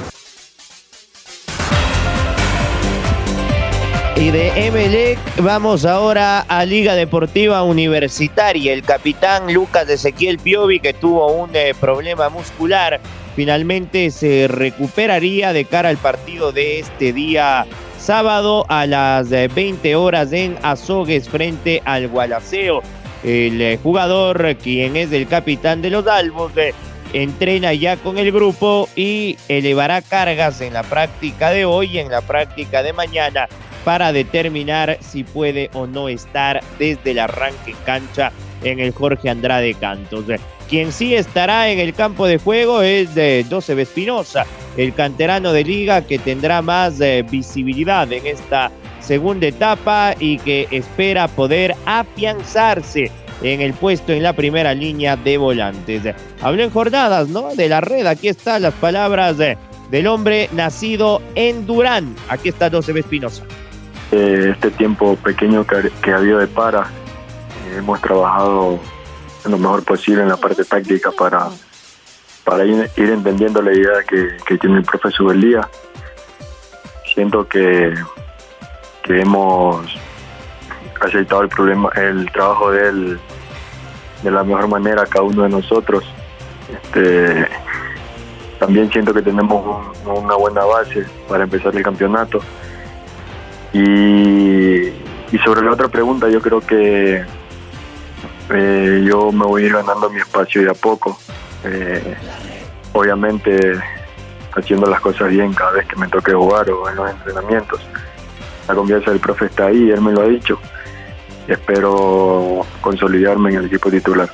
Y 4.17 4.31
de 4.31 4.67
Emelec 4.67 5.19
vamos 5.43 5.85
ahora 5.85 6.41
a 6.41 6.65
Liga 6.65 6.95
Deportiva 6.95 7.63
Universitaria. 7.63 8.73
El 8.73 8.83
capitán 8.83 9.53
Lucas 9.53 9.91
Ezequiel 9.91 10.39
Piovi, 10.39 10.81
que 10.81 10.95
tuvo 10.95 11.31
un 11.35 11.51
eh, 11.53 11.75
problema 11.79 12.31
muscular, 12.31 12.99
finalmente 13.37 14.11
se 14.11 14.49
recuperaría 14.49 15.53
de 15.53 15.67
cara 15.67 15.91
al 15.91 15.99
partido 15.99 16.51
de 16.51 16.81
este 16.81 17.13
día 17.13 17.67
sábado 17.99 18.65
a 18.69 18.87
las 18.87 19.29
20 19.29 19.91
eh, 19.91 19.97
horas 19.97 20.33
en 20.33 20.57
Azogues 20.63 21.29
frente 21.29 21.83
al 21.85 22.09
Gualaceo. 22.09 22.83
El 23.27 23.61
eh, 23.61 23.77
jugador, 23.83 24.57
quien 24.63 24.95
es 24.95 25.11
el 25.11 25.27
capitán 25.27 25.83
de 25.83 25.91
los 25.91 26.07
Albos, 26.07 26.53
entrena 27.13 27.73
ya 27.73 27.97
con 27.97 28.19
el 28.19 28.31
grupo 28.31 28.89
y 28.95 29.37
elevará 29.49 30.01
cargas 30.01 30.61
en 30.61 30.75
la 30.75 30.85
práctica 30.85 31.51
de 31.51 31.65
hoy 31.65 31.97
y 31.97 31.99
en 31.99 32.09
la 32.09 32.21
práctica 32.21 32.85
de 32.85 32.93
mañana 32.93 33.49
para 33.87 34.13
determinar 34.13 34.99
si 35.01 35.23
puede 35.23 35.71
o 35.73 35.87
no 35.87 36.09
estar 36.09 36.61
desde 36.77 37.13
el 37.13 37.21
arranque 37.21 37.71
en 37.71 37.77
cancha 37.87 38.33
en 38.65 38.81
el 38.81 38.91
Jorge 38.91 39.31
Andrade 39.31 39.75
Cantos. 39.75 40.25
Quien 40.69 40.91
sí 40.91 41.15
estará 41.15 41.71
en 41.71 41.79
el 41.79 41.95
campo 41.95 42.27
de 42.27 42.39
juego 42.39 42.83
es 42.83 43.15
de 43.15 43.47
Joseph 43.49 43.79
Espinosa, 43.79 44.45
el 44.77 44.93
canterano 44.93 45.53
de 45.53 45.63
liga 45.63 46.05
que 46.05 46.19
tendrá 46.19 46.63
más 46.63 47.01
eh, 47.01 47.25
visibilidad 47.31 48.13
en 48.13 48.27
esta 48.27 48.73
segunda 48.99 49.47
etapa 49.47 50.17
y 50.19 50.39
que 50.39 50.67
espera 50.73 51.29
poder 51.29 51.77
afianzarse 51.87 53.13
en 53.41 53.61
el 53.61 53.73
puesto 53.73 54.13
en 54.13 54.25
la 54.25 54.33
primera 54.33 54.75
línea 54.75 55.15
de 55.15 55.39
volantes. 55.39 56.03
Habló 56.41 56.65
en 56.65 56.71
jornadas, 56.71 57.29
¿no? 57.29 57.55
De 57.55 57.69
la 57.69 57.81
red, 57.81 58.05
aquí 58.07 58.27
están 58.27 58.63
las 58.63 58.75
palabras 58.75 59.37
del 59.37 60.07
hombre 60.09 60.51
nacido 60.55 61.23
en 61.37 61.69
Durán. 61.69 62.17
Aquí 62.29 62.49
está 62.49 62.69
Joseph 62.69 62.97
Espinosa. 62.97 63.45
Eh, 64.13 64.51
este 64.53 64.71
tiempo 64.71 65.17
pequeño 65.17 65.67
que, 65.67 66.13
ha 66.13 66.17
habido 66.17 66.39
de 66.39 66.47
para, 66.47 66.83
eh, 66.83 67.79
hemos 67.79 68.01
trabajado 68.01 68.79
lo 69.45 69.59
mejor 69.59 69.85
posible 69.85 70.23
en 70.23 70.29
la 70.29 70.37
parte 70.37 70.65
táctica 70.65 71.11
para, 71.13 71.49
para 72.45 72.65
ir, 72.65 72.91
entendiendo 72.97 73.63
la 73.63 73.73
idea 73.73 74.03
que, 74.07 74.59
tiene 74.59 74.79
el 74.79 74.85
profesor 74.85 75.35
Elías. 75.35 75.67
Siento 77.15 77.49
que, 77.49 77.95
que 79.03 79.21
hemos 79.21 79.87
aceptado 81.01 81.43
el 81.43 81.49
problema, 81.49 81.91
el 81.97 82.31
trabajo 82.31 82.71
de 82.71 82.89
él 82.89 83.21
de 84.23 84.31
la 84.31 84.45
mejor 84.45 84.69
manera 84.69 85.07
cada 85.07 85.25
uno 85.25 85.43
de 85.43 85.49
nosotros. 85.49 86.05
Este, 86.73 87.49
también 88.59 88.91
siento 88.91 89.13
que 89.15 89.23
tenemos 89.23 89.87
una 90.05 90.35
buena 90.35 90.65
base 90.65 91.07
para 91.29 91.45
empezar 91.45 91.75
el 91.77 91.83
campeonato. 91.83 92.41
Y, 93.77 95.39
sobre 95.45 95.63
la 95.63 95.73
otra 95.73 95.89
pregunta, 95.89 96.31
yo 96.31 96.41
creo 96.41 96.61
que 96.61 97.23
eh, 98.51 99.05
yo 99.07 99.31
me 99.33 99.45
voy 99.45 99.65
a 99.65 99.67
ir 99.67 99.73
ganando 99.75 100.09
mi 100.09 100.19
espacio 100.19 100.63
de 100.63 100.71
a 100.71 100.75
poco. 100.75 101.19
Eh, 101.63 102.17
obviamente 102.93 103.73
haciendo 104.55 104.89
las 104.89 105.01
cosas 105.01 105.29
bien 105.29 105.53
cada 105.53 105.73
vez 105.73 105.87
que 105.87 105.97
me 105.97 106.09
toque 106.09 106.33
jugar 106.33 106.71
o 106.71 106.89
en 106.89 106.97
los 106.97 107.11
entrenamientos. 107.11 107.81
La 108.67 108.75
confianza 108.75 109.11
del 109.11 109.21
profe 109.21 109.47
está 109.47 109.67
ahí, 109.67 109.91
él 109.91 110.01
me 110.01 110.13
lo 110.13 110.23
ha 110.23 110.27
dicho. 110.27 110.59
Espero 111.47 112.65
consolidarme 112.81 113.51
en 113.51 113.57
el 113.59 113.67
equipo 113.67 113.91
titular. 113.91 114.31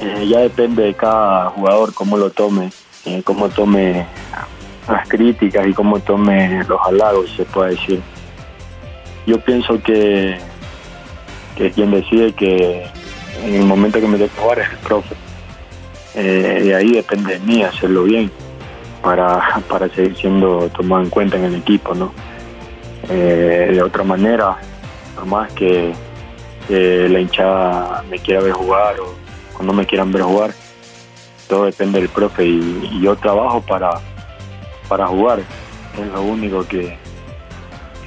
Eh, 0.00 0.28
ya 0.28 0.38
depende 0.38 0.84
de 0.84 0.94
cada 0.94 1.50
jugador 1.50 1.92
cómo 1.94 2.16
lo 2.16 2.30
tome, 2.30 2.70
cómo 3.24 3.48
tome 3.48 4.06
las 4.88 5.08
críticas 5.08 5.66
y 5.66 5.74
cómo 5.74 5.98
tome 5.98 6.62
los 6.68 6.80
halagos, 6.86 7.34
se 7.36 7.44
puede 7.44 7.70
decir 7.70 8.00
yo 9.26 9.40
pienso 9.40 9.82
que, 9.82 10.38
que 11.56 11.70
quien 11.70 11.90
decide 11.90 12.32
que 12.32 12.86
en 13.44 13.54
el 13.54 13.66
momento 13.66 14.00
que 14.00 14.06
me 14.06 14.18
toque 14.18 14.30
jugar 14.36 14.58
es 14.60 14.70
el 14.70 14.78
profe. 14.78 15.14
Eh, 16.14 16.60
de 16.64 16.74
ahí 16.74 16.92
depende 16.92 17.34
de 17.34 17.40
mí 17.40 17.62
hacerlo 17.62 18.04
bien. 18.04 18.30
para, 19.02 19.60
para 19.68 19.88
seguir 19.88 20.16
siendo 20.16 20.68
tomado 20.70 21.02
en 21.02 21.10
cuenta 21.10 21.36
en 21.36 21.44
el 21.44 21.56
equipo, 21.56 21.94
¿no? 21.94 22.12
Eh, 23.10 23.70
de 23.72 23.82
otra 23.82 24.04
manera, 24.04 24.56
por 25.14 25.26
más 25.26 25.52
que 25.52 25.92
la 26.68 27.20
hinchada 27.20 28.04
me 28.08 28.18
quiera 28.18 28.40
ver 28.40 28.52
jugar 28.52 28.98
o 29.00 29.14
cuando 29.54 29.72
me 29.74 29.84
quieran 29.84 30.12
ver 30.12 30.22
jugar, 30.22 30.52
todo 31.48 31.66
depende 31.66 32.00
del 32.00 32.08
profe 32.08 32.46
y, 32.46 33.00
yo 33.02 33.14
trabajo 33.16 33.60
para, 33.60 33.90
para 34.88 35.06
jugar, 35.06 35.40
es 35.40 36.06
lo 36.12 36.22
único 36.22 36.66
que, 36.66 36.96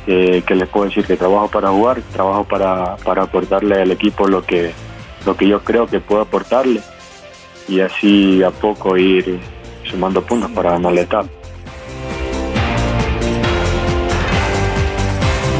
que, 0.05 0.43
les 0.55 0.69
puedo 0.69 0.85
decir, 0.85 1.05
que 1.05 1.17
trabajo 1.17 1.47
para 1.49 1.69
jugar, 1.69 2.01
trabajo 2.13 2.43
para, 2.43 2.95
para 2.97 3.23
aportarle 3.23 3.81
al 3.81 3.91
equipo 3.91 4.27
lo 4.27 4.43
que, 4.43 4.71
lo 5.25 5.35
que 5.35 5.47
yo 5.47 5.63
creo 5.63 5.87
que 5.87 5.99
puedo 5.99 6.21
aportarle 6.21 6.81
y 7.67 7.79
así 7.79 8.43
a 8.43 8.51
poco 8.51 8.97
ir 8.97 9.39
sumando 9.83 10.21
puntos 10.21 10.51
para 10.51 10.71
ganar 10.71 10.93
la. 10.93 11.25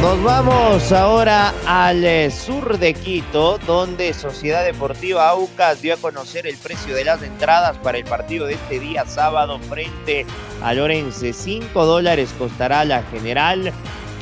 Nos 0.06 0.24
vamos 0.24 0.92
ahora 0.92 1.52
al 1.66 2.06
eh, 2.06 2.30
sur 2.30 2.78
de 2.78 2.94
Quito, 2.94 3.58
donde 3.66 4.14
Sociedad 4.14 4.64
Deportiva 4.64 5.28
Aucas 5.30 5.82
dio 5.82 5.96
a 5.96 5.98
conocer 5.98 6.46
el 6.46 6.58
precio 6.58 6.94
de 6.94 7.04
las 7.04 7.24
entradas 7.24 7.76
para 7.80 7.98
el 7.98 8.04
partido 8.04 8.46
de 8.46 8.54
este 8.54 8.80
día 8.80 9.06
sábado 9.08 9.58
frente 9.58 10.28
a 10.62 10.76
Lorense. 10.76 11.34
5 11.34 11.86
dólares 11.86 12.36
costará 12.38 12.86
la 12.86 13.02
general, 13.02 13.74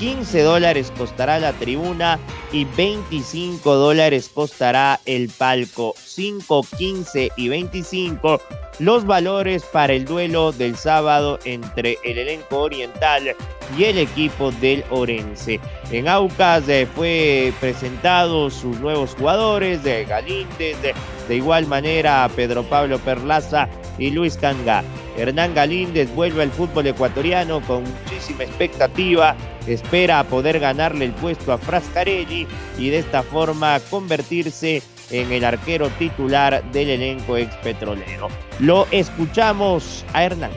15 0.04 0.42
dólares 0.42 0.92
costará 0.98 1.40
la 1.40 1.54
tribuna 1.54 2.20
y 2.52 2.66
25 2.66 3.74
dólares 3.76 4.28
costará 4.28 5.00
el 5.06 5.30
palco. 5.30 5.96
5, 5.98 6.68
15 6.78 7.32
y 7.38 7.48
25 7.48 8.42
los 8.80 9.06
valores 9.06 9.64
para 9.64 9.94
el 9.94 10.06
duelo 10.06 10.52
del 10.52 10.76
sábado 10.76 11.40
entre 11.46 11.98
el 12.04 12.18
elenco 12.18 12.60
oriental 12.60 13.36
y 13.78 13.84
el 13.86 13.98
equipo 13.98 14.52
del 14.52 14.84
Orense. 14.90 15.60
En 15.92 16.08
Aucas 16.08 16.68
eh, 16.68 16.88
fue 16.94 17.54
presentado 17.60 18.50
sus 18.50 18.80
nuevos 18.80 19.16
jugadores 19.16 19.84
de 19.84 20.06
Galíndez, 20.06 20.82
de, 20.82 20.94
de 21.28 21.36
igual 21.36 21.68
manera 21.68 22.30
Pedro 22.36 22.64
Pablo 22.64 23.00
Perlaza 23.00 23.70
y 23.98 24.10
Luis 24.12 24.38
Canga. 24.38 24.84
Hernán 25.18 25.54
Galíndez 25.54 26.14
vuelve 26.16 26.42
al 26.42 26.52
fútbol 26.52 26.88
ecuatoriano 26.88 27.62
con 27.62 27.84
muchísima 27.84 28.44
expectativa, 28.44 29.36
espera 29.68 30.24
poder 30.24 30.60
ganarle 30.60 31.06
el 31.06 31.12
puesto 31.12 31.54
a 31.54 31.60
Frascarelli 31.60 32.48
y 32.80 32.90
de 32.90 32.98
esta 32.98 33.22
forma 33.22 33.80
convertirse 33.92 34.78
en 34.78 34.93
el 35.12 35.44
arquero 35.44 35.90
titular 35.90 36.64
del 36.72 36.90
elenco 36.90 37.38
ex 37.38 37.54
petrolero. 37.58 38.30
Lo 38.60 38.88
escuchamos 38.92 40.06
a 40.14 40.24
Hernán. 40.24 40.52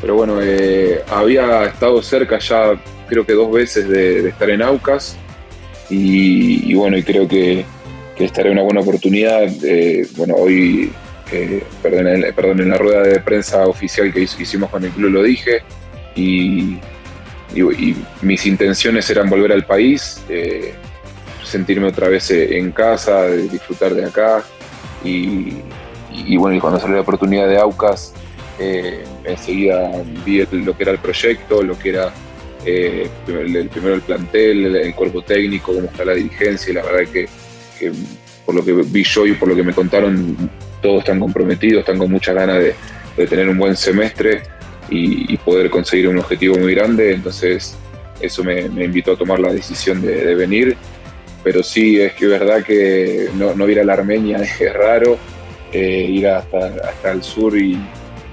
Pero 0.00 0.14
bueno, 0.14 0.38
eh, 0.42 1.02
había 1.10 1.64
estado 1.64 2.02
cerca 2.02 2.38
ya 2.38 2.74
creo 3.08 3.24
que 3.24 3.32
dos 3.32 3.50
veces 3.50 3.88
de, 3.88 4.28
estar 4.28 4.50
en 4.50 4.62
Aucas 4.62 5.16
y, 5.88 6.74
bueno, 6.74 6.96
y 6.96 7.02
creo 7.02 7.28
que, 7.28 7.64
que 8.16 8.50
una 8.50 8.62
buena 8.62 8.80
oportunidad. 8.80 9.48
bueno, 10.16 10.34
hoy 10.36 10.92
perdón, 11.82 12.06
en, 12.06 12.34
perdón, 12.34 12.60
en 12.60 12.68
la 12.70 12.78
rueda 12.78 13.02
de 13.02 13.20
prensa 13.20 13.66
oficial 13.66 14.12
que 14.12 14.20
hicimos 14.20 14.70
con 14.70 14.84
el 14.84 14.90
club 14.90 15.10
lo 15.10 15.22
dije, 15.22 15.62
y, 16.14 16.78
mis 18.22 18.46
intenciones 18.46 19.08
eran 19.10 19.30
volver 19.30 19.52
al 19.52 19.64
país, 19.64 20.20
eh, 20.28 20.74
sentirme 21.54 21.88
otra 21.88 22.08
vez 22.08 22.30
eh, 22.30 22.58
en 22.58 22.72
casa, 22.72 23.26
disfrutar 23.28 23.94
de 23.94 24.04
acá, 24.04 24.42
y, 25.02 26.36
bueno, 26.36 26.60
cuando 26.60 26.80
salió 26.80 26.96
la 26.96 27.02
oportunidad 27.02 27.46
de 27.48 27.58
Aucas, 27.58 28.14
eh, 28.58 29.04
enseguida 29.24 29.90
vi 30.24 30.46
lo 30.52 30.76
que 30.76 30.82
era 30.84 30.92
el 30.92 30.98
proyecto, 30.98 31.62
lo 31.62 31.78
que 31.78 31.88
era 31.90 32.12
el, 32.64 33.68
primero 33.68 33.94
el 33.94 34.00
plantel, 34.00 34.76
el, 34.76 34.94
cuerpo 34.94 35.22
técnico, 35.22 35.74
cómo 35.74 35.86
está 35.86 36.04
la 36.04 36.14
dirigencia, 36.14 36.70
y 36.70 36.74
la 36.74 36.82
verdad 36.82 37.10
que 37.12 37.28
por 38.44 38.54
lo 38.54 38.64
que 38.64 38.72
vi 38.72 39.02
yo 39.04 39.26
y 39.26 39.32
por 39.32 39.48
lo 39.48 39.56
que 39.56 39.62
me 39.62 39.72
contaron, 39.72 40.36
todos 40.82 41.00
están 41.00 41.18
comprometidos, 41.18 41.80
están 41.80 41.98
con 41.98 42.10
muchas 42.10 42.34
ganas 42.34 42.58
de, 42.58 42.74
tener 43.26 43.48
un 43.48 43.58
buen 43.58 43.76
semestre 43.76 44.42
y, 44.90 45.36
poder 45.38 45.70
conseguir 45.70 46.08
un 46.08 46.18
objetivo 46.18 46.56
muy 46.56 46.74
grande. 46.74 47.14
Entonces, 47.14 47.76
eso 48.20 48.44
me, 48.44 48.62
invitó 48.62 49.12
a 49.12 49.16
tomar 49.16 49.40
la 49.40 49.52
decisión 49.52 50.02
de, 50.02 50.34
venir. 50.34 50.76
Pero 51.44 51.62
sí, 51.62 52.00
es 52.00 52.14
que 52.14 52.26
verdad 52.26 52.64
que 52.64 53.28
no, 53.34 53.54
no 53.54 53.68
ir 53.68 53.78
a 53.78 53.84
la 53.84 53.92
Armenia 53.92 54.38
es 54.60 54.72
raro, 54.72 55.18
eh, 55.72 56.06
ir 56.08 56.26
hasta, 56.26 56.66
hasta 56.88 57.12
el 57.12 57.22
sur 57.22 57.56
y, 57.56 57.78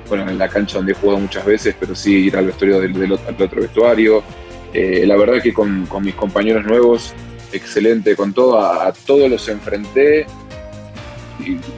bueno, 0.07 0.29
en 0.29 0.37
la 0.37 0.47
cancha 0.47 0.77
donde 0.77 0.93
he 0.93 0.95
jugado 0.95 1.19
muchas 1.19 1.45
veces, 1.45 1.75
pero 1.79 1.93
sí 1.93 2.27
ir 2.27 2.37
al 2.37 2.47
vestuario 2.47 2.79
del, 2.79 3.11
otro 3.11 3.61
vestuario. 3.61 4.23
Eh, 4.73 5.03
la 5.05 5.17
verdad 5.17 5.41
que 5.41 5.53
con, 5.53 5.87
mis 6.01 6.15
compañeros 6.15 6.65
nuevos, 6.65 7.13
excelente 7.51 8.15
con 8.15 8.33
todo, 8.33 8.59
a 8.59 8.93
todos 9.05 9.29
los 9.29 9.47
enfrenté 9.49 10.25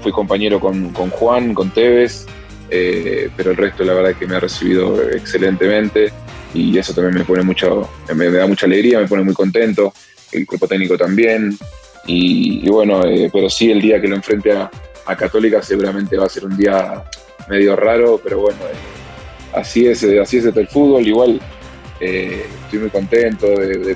fui 0.01 0.11
compañero 0.11 0.59
con, 0.59 0.93
Juan, 0.93 1.53
con 1.53 1.71
Tevez, 1.71 2.25
eh, 2.69 3.29
pero 3.35 3.51
el 3.51 3.57
resto 3.57 3.83
la 3.83 3.93
verdad 3.93 4.15
que 4.15 4.27
me 4.27 4.35
ha 4.35 4.39
recibido 4.39 5.01
excelentemente 5.11 6.11
y 6.53 6.77
eso 6.77 6.93
también 6.93 7.15
me 7.15 7.23
pone 7.23 7.43
mucho, 7.43 7.89
me, 8.15 8.29
da 8.29 8.45
mucha 8.45 8.65
alegría, 8.65 8.99
me 8.99 9.07
pone 9.07 9.23
muy 9.23 9.33
contento, 9.33 9.93
el 10.33 10.45
cuerpo 10.45 10.67
técnico 10.67 10.97
también 10.97 11.57
y, 12.05 12.67
bueno, 12.69 13.05
eh, 13.05 13.29
pero 13.31 13.49
sí 13.49 13.71
el 13.71 13.81
día 13.81 14.01
que 14.01 14.07
lo 14.07 14.15
enfrente 14.15 14.51
a, 14.51 14.69
Católica 15.17 15.61
seguramente 15.61 16.17
va 16.17 16.25
a 16.25 16.29
ser 16.29 16.45
un 16.45 16.55
día 16.55 17.03
medio 17.49 17.75
raro, 17.75 18.19
pero 18.23 18.39
bueno, 18.39 18.59
eh, 18.61 19.53
así 19.53 19.85
es, 19.85 20.03
así 20.03 20.37
es 20.37 20.45
el 20.45 20.67
fútbol, 20.67 21.05
igual 21.05 21.41
estoy 21.99 22.79
muy 22.79 22.89
contento 22.89 23.47
de, 23.47 23.95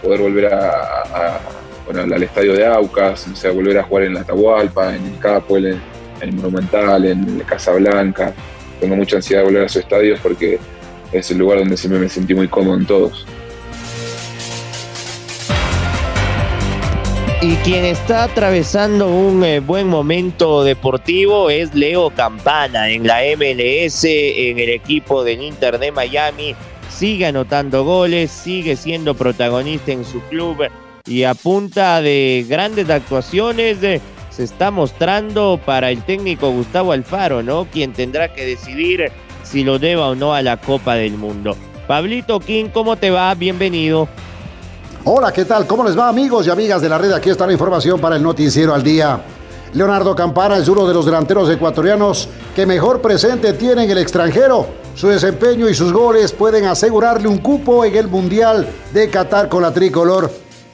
poder 0.00 0.20
volver 0.20 0.46
a 0.46 1.40
bueno, 1.86 2.14
al 2.14 2.22
estadio 2.22 2.52
de 2.52 2.66
Aucas, 2.66 3.26
o 3.32 3.36
sea, 3.36 3.52
volver 3.52 3.78
a 3.78 3.84
jugar 3.84 4.04
en 4.04 4.14
la 4.14 4.20
Atahualpa, 4.20 4.94
en 4.96 5.06
el 5.06 5.18
Capo, 5.18 5.56
en 5.56 5.80
el, 6.20 6.32
Monumental, 6.32 7.04
en 7.04 7.40
Casablanca. 7.40 8.34
Tengo 8.80 8.96
mucha 8.96 9.16
ansiedad 9.16 9.42
de 9.42 9.46
volver 9.46 9.62
a 9.62 9.66
esos 9.66 9.82
estadios 9.82 10.18
porque 10.20 10.58
es 11.12 11.30
el 11.30 11.38
lugar 11.38 11.58
donde 11.58 11.76
siempre 11.76 12.00
me 12.00 12.08
sentí 12.08 12.34
muy 12.34 12.48
cómodo 12.48 12.76
en 12.76 12.86
todos. 12.86 13.24
Y 17.46 17.54
quien 17.58 17.84
está 17.84 18.24
atravesando 18.24 19.08
un 19.08 19.44
eh, 19.44 19.60
buen 19.60 19.86
momento 19.86 20.64
deportivo 20.64 21.48
es 21.48 21.72
Leo 21.76 22.10
Campana 22.10 22.90
en 22.90 23.06
la 23.06 23.20
MLS, 23.36 24.02
en 24.02 24.58
el 24.58 24.70
equipo 24.70 25.22
del 25.22 25.42
Inter 25.42 25.78
de 25.78 25.92
Miami. 25.92 26.56
Sigue 26.88 27.26
anotando 27.26 27.84
goles, 27.84 28.32
sigue 28.32 28.74
siendo 28.74 29.14
protagonista 29.14 29.92
en 29.92 30.04
su 30.04 30.20
club 30.22 30.66
y 31.06 31.22
a 31.22 31.34
punta 31.34 32.00
de 32.00 32.44
grandes 32.48 32.90
actuaciones 32.90 33.78
se 33.78 34.42
está 34.42 34.72
mostrando 34.72 35.60
para 35.64 35.92
el 35.92 36.02
técnico 36.02 36.50
Gustavo 36.50 36.90
Alfaro, 36.90 37.44
¿no? 37.44 37.66
Quien 37.66 37.92
tendrá 37.92 38.32
que 38.32 38.44
decidir 38.44 39.12
si 39.44 39.62
lo 39.62 39.78
deba 39.78 40.08
o 40.08 40.16
no 40.16 40.34
a 40.34 40.42
la 40.42 40.56
Copa 40.56 40.96
del 40.96 41.12
Mundo. 41.12 41.56
Pablito 41.86 42.40
King, 42.40 42.70
¿cómo 42.74 42.96
te 42.96 43.10
va? 43.10 43.32
Bienvenido. 43.36 44.08
Hola, 45.08 45.32
¿qué 45.32 45.44
tal? 45.44 45.68
¿Cómo 45.68 45.84
les 45.84 45.96
va 45.96 46.08
amigos 46.08 46.48
y 46.48 46.50
amigas 46.50 46.82
de 46.82 46.88
la 46.88 46.98
red? 46.98 47.12
Aquí 47.12 47.30
está 47.30 47.46
la 47.46 47.52
información 47.52 48.00
para 48.00 48.16
el 48.16 48.24
noticiero 48.24 48.74
al 48.74 48.82
día. 48.82 49.20
Leonardo 49.72 50.16
Campana 50.16 50.56
es 50.56 50.66
uno 50.66 50.84
de 50.84 50.92
los 50.92 51.06
delanteros 51.06 51.48
ecuatorianos 51.48 52.28
que 52.56 52.66
mejor 52.66 53.00
presente 53.00 53.52
tiene 53.52 53.84
en 53.84 53.90
el 53.92 53.98
extranjero. 53.98 54.66
Su 54.96 55.06
desempeño 55.06 55.68
y 55.68 55.74
sus 55.74 55.92
goles 55.92 56.32
pueden 56.32 56.64
asegurarle 56.64 57.28
un 57.28 57.38
cupo 57.38 57.84
en 57.84 57.94
el 57.94 58.08
Mundial 58.08 58.66
de 58.92 59.08
Qatar 59.08 59.48
con 59.48 59.62
la 59.62 59.72
tricolor. 59.72 60.28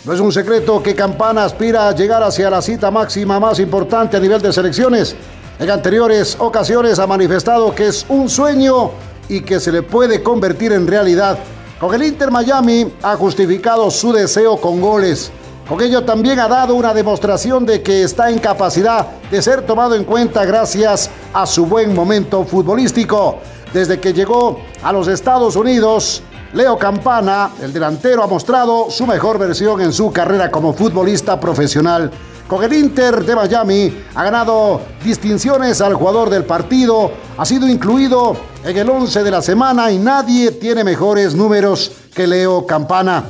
No 0.06 0.14
es 0.14 0.20
un 0.20 0.32
secreto 0.32 0.82
que 0.82 0.94
Campana 0.94 1.44
aspira 1.44 1.88
a 1.88 1.94
llegar 1.94 2.22
hacia 2.22 2.48
la 2.48 2.62
cita 2.62 2.90
máxima 2.90 3.38
más 3.38 3.58
importante 3.58 4.16
a 4.16 4.20
nivel 4.20 4.40
de 4.40 4.50
selecciones. 4.50 5.14
En 5.58 5.70
anteriores 5.70 6.38
ocasiones 6.40 6.98
ha 6.98 7.06
manifestado 7.06 7.74
que 7.74 7.88
es 7.88 8.06
un 8.08 8.30
sueño 8.30 8.92
y 9.28 9.42
que 9.42 9.60
se 9.60 9.70
le 9.70 9.82
puede 9.82 10.22
convertir 10.22 10.72
en 10.72 10.86
realidad. 10.86 11.38
Con 11.82 11.92
el 11.96 12.04
Inter 12.04 12.30
Miami 12.30 12.92
ha 13.02 13.16
justificado 13.16 13.90
su 13.90 14.12
deseo 14.12 14.56
con 14.56 14.80
goles. 14.80 15.32
Con 15.68 15.82
ello 15.82 16.04
también 16.04 16.38
ha 16.38 16.46
dado 16.46 16.76
una 16.76 16.94
demostración 16.94 17.66
de 17.66 17.82
que 17.82 18.04
está 18.04 18.30
en 18.30 18.38
capacidad 18.38 19.04
de 19.28 19.42
ser 19.42 19.66
tomado 19.66 19.96
en 19.96 20.04
cuenta 20.04 20.44
gracias 20.44 21.10
a 21.34 21.44
su 21.44 21.66
buen 21.66 21.92
momento 21.92 22.44
futbolístico. 22.44 23.40
Desde 23.74 23.98
que 23.98 24.12
llegó 24.12 24.60
a 24.80 24.92
los 24.92 25.08
Estados 25.08 25.56
Unidos, 25.56 26.22
Leo 26.52 26.78
Campana, 26.78 27.50
el 27.60 27.72
delantero, 27.72 28.22
ha 28.22 28.28
mostrado 28.28 28.88
su 28.88 29.04
mejor 29.04 29.40
versión 29.40 29.80
en 29.80 29.92
su 29.92 30.12
carrera 30.12 30.52
como 30.52 30.74
futbolista 30.74 31.40
profesional. 31.40 32.12
Con 32.46 32.62
el 32.62 32.74
Inter 32.74 33.24
de 33.24 33.34
Miami 33.34 33.92
ha 34.14 34.22
ganado 34.22 34.82
distinciones 35.02 35.80
al 35.80 35.94
jugador 35.94 36.30
del 36.30 36.44
partido, 36.44 37.10
ha 37.36 37.44
sido 37.44 37.68
incluido 37.68 38.51
en 38.64 38.76
el 38.76 38.88
11 38.88 39.22
de 39.22 39.30
la 39.30 39.42
semana 39.42 39.90
y 39.90 39.98
nadie 39.98 40.52
tiene 40.52 40.84
mejores 40.84 41.34
números 41.34 41.90
que 42.14 42.26
Leo 42.26 42.66
Campana. 42.66 43.24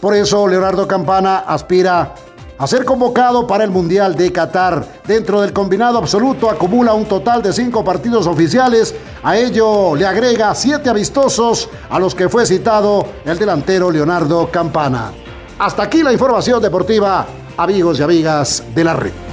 Por 0.00 0.14
eso 0.14 0.46
Leonardo 0.46 0.86
Campana 0.86 1.38
aspira 1.46 2.14
a 2.58 2.66
ser 2.66 2.84
convocado 2.84 3.46
para 3.46 3.64
el 3.64 3.70
Mundial 3.70 4.14
de 4.16 4.32
Qatar. 4.32 5.02
Dentro 5.06 5.40
del 5.40 5.52
combinado 5.52 5.98
absoluto 5.98 6.50
acumula 6.50 6.94
un 6.94 7.04
total 7.04 7.42
de 7.42 7.52
cinco 7.52 7.84
partidos 7.84 8.26
oficiales. 8.26 8.94
A 9.22 9.36
ello 9.36 9.94
le 9.94 10.06
agrega 10.06 10.54
siete 10.54 10.90
amistosos 10.90 11.68
a 11.88 11.98
los 11.98 12.14
que 12.14 12.28
fue 12.28 12.46
citado 12.46 13.06
el 13.24 13.38
delantero 13.38 13.90
Leonardo 13.90 14.50
Campana. 14.50 15.12
Hasta 15.58 15.84
aquí 15.84 16.02
la 16.02 16.12
información 16.12 16.60
deportiva, 16.60 17.26
amigos 17.56 17.98
y 17.98 18.02
amigas 18.02 18.62
de 18.74 18.84
la 18.84 18.94
red. 18.94 19.25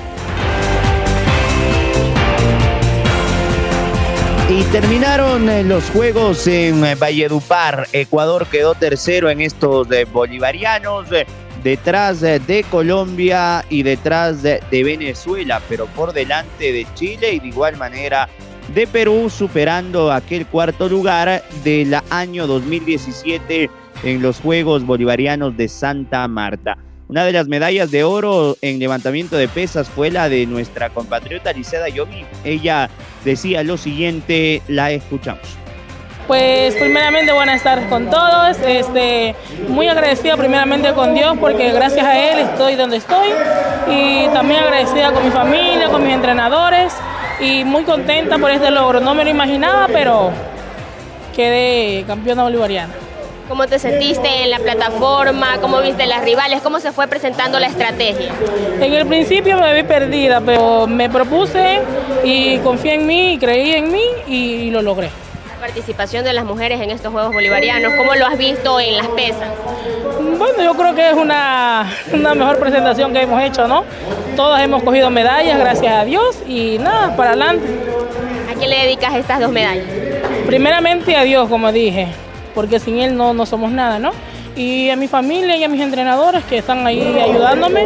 Y 4.55 4.61
terminaron 4.65 5.49
eh, 5.49 5.63
los 5.63 5.89
juegos 5.89 6.45
en 6.45 6.85
eh, 6.85 6.93
Valledupar. 6.93 7.87
Ecuador 7.91 8.45
quedó 8.45 8.75
tercero 8.75 9.31
en 9.31 9.41
estos 9.41 9.89
eh, 9.91 10.05
bolivarianos, 10.05 11.07
detrás 11.63 12.21
de 12.21 12.63
Colombia 12.69 13.65
y 13.67 13.81
detrás 13.81 14.43
de 14.43 14.61
Venezuela, 14.69 15.59
pero 15.67 15.87
por 15.87 16.13
delante 16.13 16.71
de 16.71 16.85
Chile 16.93 17.33
y 17.33 17.39
de 17.39 17.47
igual 17.47 17.77
manera 17.77 18.29
de 18.75 18.85
Perú, 18.85 19.27
superando 19.31 20.11
aquel 20.11 20.45
cuarto 20.45 20.87
lugar 20.87 21.43
del 21.63 21.95
año 22.11 22.45
2017 22.45 23.71
en 24.03 24.21
los 24.21 24.39
Juegos 24.39 24.85
Bolivarianos 24.85 25.57
de 25.57 25.67
Santa 25.67 26.27
Marta. 26.27 26.77
Una 27.09 27.25
de 27.25 27.33
las 27.33 27.47
medallas 27.47 27.91
de 27.91 28.03
oro 28.03 28.57
en 28.61 28.79
levantamiento 28.79 29.35
de 29.35 29.47
pesas 29.47 29.89
fue 29.89 30.09
la 30.09 30.29
de 30.29 30.45
nuestra 30.45 30.89
compatriota 30.89 31.51
Liceda 31.51 31.89
Yomi. 31.89 32.25
Ella 32.43 32.89
decía 33.25 33.63
lo 33.63 33.77
siguiente, 33.77 34.61
la 34.67 34.91
escuchamos. 34.91 35.57
Pues 36.27 36.73
primeramente 36.75 37.33
buenas 37.33 37.61
tardes 37.61 37.85
con 37.89 38.09
todos, 38.09 38.57
este, 38.65 39.35
muy 39.67 39.89
agradecida 39.89 40.37
primeramente 40.37 40.93
con 40.93 41.13
Dios 41.13 41.37
porque 41.37 41.73
gracias 41.73 42.05
a 42.05 42.17
Él 42.17 42.39
estoy 42.39 42.75
donde 42.75 42.97
estoy 42.97 43.27
y 43.89 44.27
también 44.29 44.61
agradecida 44.61 45.11
con 45.11 45.25
mi 45.25 45.31
familia, 45.31 45.89
con 45.89 46.01
mis 46.01 46.13
entrenadores 46.13 46.93
y 47.41 47.65
muy 47.65 47.83
contenta 47.83 48.37
por 48.37 48.51
este 48.51 48.71
logro. 48.71 49.01
No 49.01 49.13
me 49.13 49.25
lo 49.25 49.29
imaginaba, 49.29 49.87
pero 49.87 50.31
quedé 51.35 52.05
campeona 52.07 52.43
bolivariana. 52.43 53.02
¿Cómo 53.47 53.67
te 53.67 53.77
sentiste 53.77 54.43
en 54.43 54.51
la 54.51 54.59
plataforma? 54.59 55.57
¿Cómo 55.59 55.81
viste 55.81 56.05
las 56.05 56.23
rivales? 56.23 56.61
¿Cómo 56.61 56.79
se 56.79 56.91
fue 56.91 57.07
presentando 57.07 57.59
la 57.59 57.67
estrategia? 57.67 58.31
En 58.79 58.93
el 58.93 59.05
principio 59.05 59.57
me 59.57 59.73
vi 59.73 59.83
perdida, 59.83 60.41
pero 60.41 60.87
me 60.87 61.09
propuse 61.09 61.81
y 62.23 62.57
confié 62.59 62.95
en 62.95 63.05
mí 63.05 63.33
y 63.33 63.37
creí 63.37 63.73
en 63.73 63.91
mí 63.91 64.03
y 64.27 64.71
lo 64.71 64.81
logré. 64.81 65.09
La 65.49 65.67
participación 65.67 66.23
de 66.23 66.31
las 66.31 66.45
mujeres 66.45 66.79
en 66.79 66.89
estos 66.89 67.11
Juegos 67.11 67.33
Bolivarianos, 67.33 67.93
¿cómo 67.93 68.15
lo 68.15 68.25
has 68.25 68.37
visto 68.37 68.79
en 68.79 68.97
las 68.97 69.07
pesas? 69.07 69.49
Bueno, 70.37 70.63
yo 70.63 70.73
creo 70.75 70.95
que 70.95 71.09
es 71.09 71.15
una, 71.15 71.91
una 72.13 72.33
mejor 72.33 72.59
presentación 72.59 73.11
que 73.11 73.21
hemos 73.21 73.41
hecho, 73.43 73.67
¿no? 73.67 73.83
Todos 74.37 74.59
hemos 74.61 74.83
cogido 74.83 75.09
medallas, 75.09 75.59
gracias 75.59 75.93
a 75.93 76.05
Dios, 76.05 76.37
y 76.47 76.77
nada, 76.79 77.15
para 77.15 77.31
adelante. 77.31 77.67
¿A 78.49 78.59
qué 78.59 78.67
le 78.67 78.83
dedicas 78.83 79.15
estas 79.15 79.41
dos 79.41 79.51
medallas? 79.51 79.85
Primeramente 80.47 81.15
a 81.15 81.23
Dios, 81.23 81.49
como 81.49 81.71
dije 81.71 82.07
porque 82.53 82.79
sin 82.79 82.99
él 82.99 83.15
no, 83.15 83.33
no 83.33 83.45
somos 83.45 83.71
nada, 83.71 83.99
¿no? 83.99 84.11
Y 84.55 84.89
a 84.89 84.95
mi 84.95 85.07
familia 85.07 85.57
y 85.57 85.63
a 85.63 85.67
mis 85.67 85.81
entrenadores 85.81 86.43
que 86.45 86.59
están 86.59 86.85
ahí 86.85 87.01
ayudándome. 87.19 87.81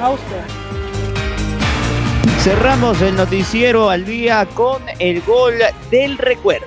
A 0.00 0.10
usted. 0.10 0.42
Cerramos 2.40 3.00
el 3.02 3.16
noticiero 3.16 3.90
al 3.90 4.04
día 4.04 4.46
con 4.54 4.82
el 5.00 5.20
gol 5.22 5.54
del 5.90 6.16
recuerdo. 6.16 6.66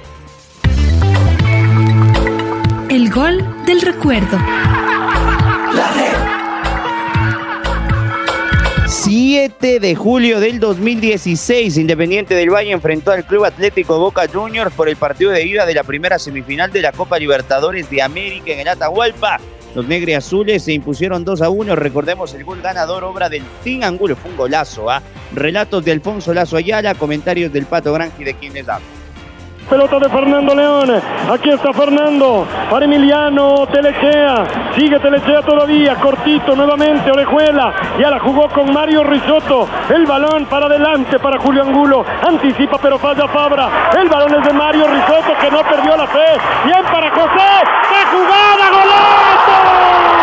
El 2.90 3.10
gol 3.10 3.64
del 3.66 3.82
recuerdo. 3.82 4.38
7 9.02 9.80
de 9.80 9.96
julio 9.96 10.42
del 10.42 10.60
2016, 10.60 11.78
Independiente 11.78 12.36
del 12.36 12.50
Valle 12.50 12.72
enfrentó 12.72 13.12
al 13.12 13.24
Club 13.24 13.46
Atlético 13.46 13.98
Boca 13.98 14.28
Juniors 14.28 14.74
por 14.74 14.90
el 14.90 14.98
partido 14.98 15.32
de 15.32 15.46
ida 15.46 15.66
de 15.66 15.74
la 15.74 15.86
primera 15.86 16.20
semifinal 16.20 16.70
de 16.70 16.82
la 16.82 16.92
Copa 16.92 17.18
Libertadores 17.18 17.90
de 17.90 18.02
América 18.02 18.52
en 18.52 18.60
el 18.60 18.68
Atahualpa. 18.68 19.40
Los 19.74 19.88
negre 19.88 20.18
azules 20.18 20.64
se 20.64 20.74
impusieron 20.74 21.24
2 21.24 21.42
a 21.42 21.50
1. 21.50 21.78
Recordemos 21.78 22.34
el 22.34 22.44
gol 22.44 22.62
ganador, 22.62 23.06
obra 23.06 23.30
del 23.30 23.44
Team 23.64 23.84
Angulo. 23.84 24.18
Fue 24.18 24.32
un 24.32 24.38
golazo. 24.38 24.90
¿ah? 24.90 25.02
Relatos 25.34 25.86
de 25.86 25.94
Alfonso 25.94 26.34
Lazo 26.34 26.58
Ayala, 26.58 26.94
comentarios 26.94 27.54
del 27.54 27.68
Pato 27.68 27.94
Granji 27.94 28.26
de 28.26 28.34
quien 28.34 28.54
les. 28.54 28.66
Pelota 29.70 30.00
de 30.00 30.10
Fernando 30.10 30.56
León. 30.56 30.90
Aquí 31.32 31.50
está 31.50 31.72
Fernando. 31.72 32.48
Para 32.72 32.86
Emiliano 32.86 33.68
Telechea. 33.68 34.44
Sigue 34.76 35.00
Telechea 35.00 35.44
todavía. 35.44 35.96
Cortito 35.96 36.56
nuevamente. 36.56 37.12
Orejuela. 37.12 37.74
Ya 38.00 38.10
la 38.10 38.20
jugó 38.20 38.50
con 38.50 38.74
Mario 38.74 39.04
Risotto. 39.04 39.68
El 39.90 40.08
balón 40.08 40.46
para 40.48 40.66
adelante 40.66 41.20
para 41.20 41.40
Julio 41.40 41.64
Angulo. 41.64 42.04
Anticipa 42.28 42.80
pero 42.82 42.98
falla 42.98 43.28
Fabra. 43.28 43.92
El 43.96 44.10
balón 44.10 44.34
es 44.34 44.48
de 44.48 44.54
Mario 44.54 44.88
Risotto 44.88 45.34
que 45.40 45.52
no 45.52 45.62
perdió 45.62 45.96
la 45.96 46.08
fe. 46.08 46.26
Bien 46.66 46.84
para 46.92 47.12
José. 47.12 47.50
¡Qué 47.90 48.06
jugada! 48.12 48.70
¡Golazo! 48.72 50.19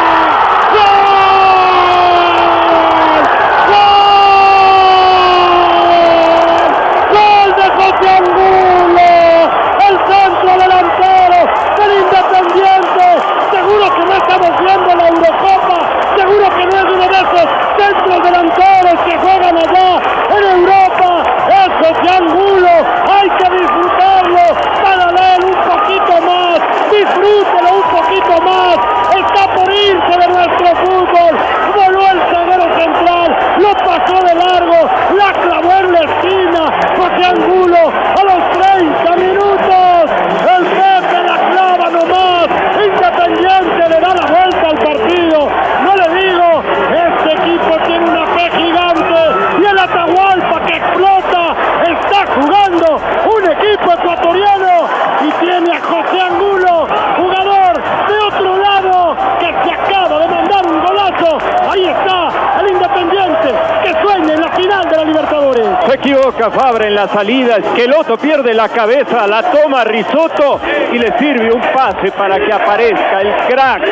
Equivoca 66.28 66.50
Fabra 66.50 66.88
en 66.88 66.94
la 66.94 67.06
salida, 67.06 67.56
Esqueloto 67.56 68.16
pierde 68.16 68.52
la 68.52 68.68
cabeza, 68.68 69.28
la 69.28 69.42
toma 69.50 69.84
Risotto 69.84 70.60
y 70.92 70.98
le 70.98 71.16
sirve 71.18 71.52
un 71.52 71.60
pase 71.60 72.10
para 72.10 72.40
que 72.40 72.52
aparezca 72.52 73.20
el 73.20 73.34
crack, 73.46 73.82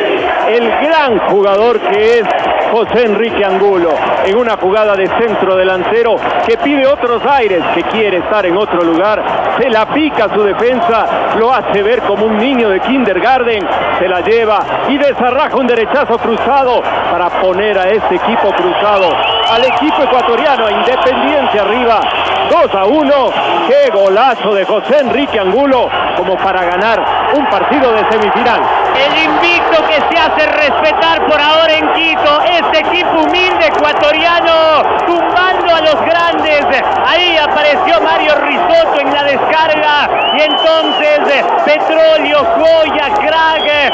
el 0.49 0.69
gran 0.85 1.19
jugador 1.29 1.79
que 1.79 2.19
es 2.19 2.25
José 2.71 3.05
Enrique 3.05 3.45
Angulo, 3.45 3.89
en 4.25 4.35
una 4.35 4.57
jugada 4.57 4.95
de 4.95 5.07
centro 5.07 5.55
delantero 5.55 6.17
que 6.45 6.57
pide 6.57 6.85
otros 6.85 7.21
aires, 7.25 7.63
que 7.73 7.83
quiere 7.83 8.17
estar 8.17 8.45
en 8.45 8.57
otro 8.57 8.81
lugar, 8.81 9.23
se 9.57 9.69
la 9.69 9.85
pica 9.85 10.27
su 10.33 10.43
defensa, 10.43 11.35
lo 11.37 11.53
hace 11.53 11.81
ver 11.83 12.01
como 12.01 12.25
un 12.25 12.37
niño 12.37 12.69
de 12.69 12.81
kindergarten, 12.81 13.65
se 13.97 14.07
la 14.09 14.19
lleva 14.21 14.59
y 14.89 14.97
desarraja 14.97 15.55
un 15.55 15.67
derechazo 15.67 16.17
cruzado 16.17 16.81
para 16.81 17.29
poner 17.39 17.77
a 17.77 17.89
este 17.89 18.15
equipo 18.15 18.49
cruzado, 18.49 19.07
al 19.51 19.63
equipo 19.63 20.03
ecuatoriano, 20.03 20.65
Independiente 20.69 21.59
arriba, 21.59 22.01
2 22.49 22.75
a 22.75 22.85
1. 22.85 23.31
Qué 23.67 23.91
golazo 23.91 24.53
de 24.53 24.65
José 24.65 24.99
Enrique 24.99 25.39
Angulo 25.39 25.89
como 26.17 26.35
para 26.37 26.63
ganar 26.63 27.03
un 27.35 27.45
partido 27.47 27.91
de 27.91 28.05
semifinal. 28.09 28.61
El 28.95 29.23
invicto 29.23 29.83
que 29.87 29.95
se 29.95 30.21
hace 30.21 30.45
respetar 30.45 31.25
por 31.27 31.39
ahora 31.39 31.73
en 31.73 31.93
Quito, 31.93 32.41
este 32.43 32.79
equipo 32.79 33.21
humilde 33.21 33.67
ecuatoriano, 33.67 34.83
tumbando 35.05 35.75
a 35.75 35.81
los 35.81 36.01
grandes. 36.05 36.65
Ahí 37.05 37.37
apareció 37.37 38.01
Mario 38.01 38.35
Risotto 38.35 38.99
en 38.99 39.13
la 39.13 39.23
descarga 39.23 40.09
y 40.37 40.41
entonces 40.41 41.45
Petróleo, 41.65 42.45
Joya, 42.55 43.09
Craig, 43.19 43.91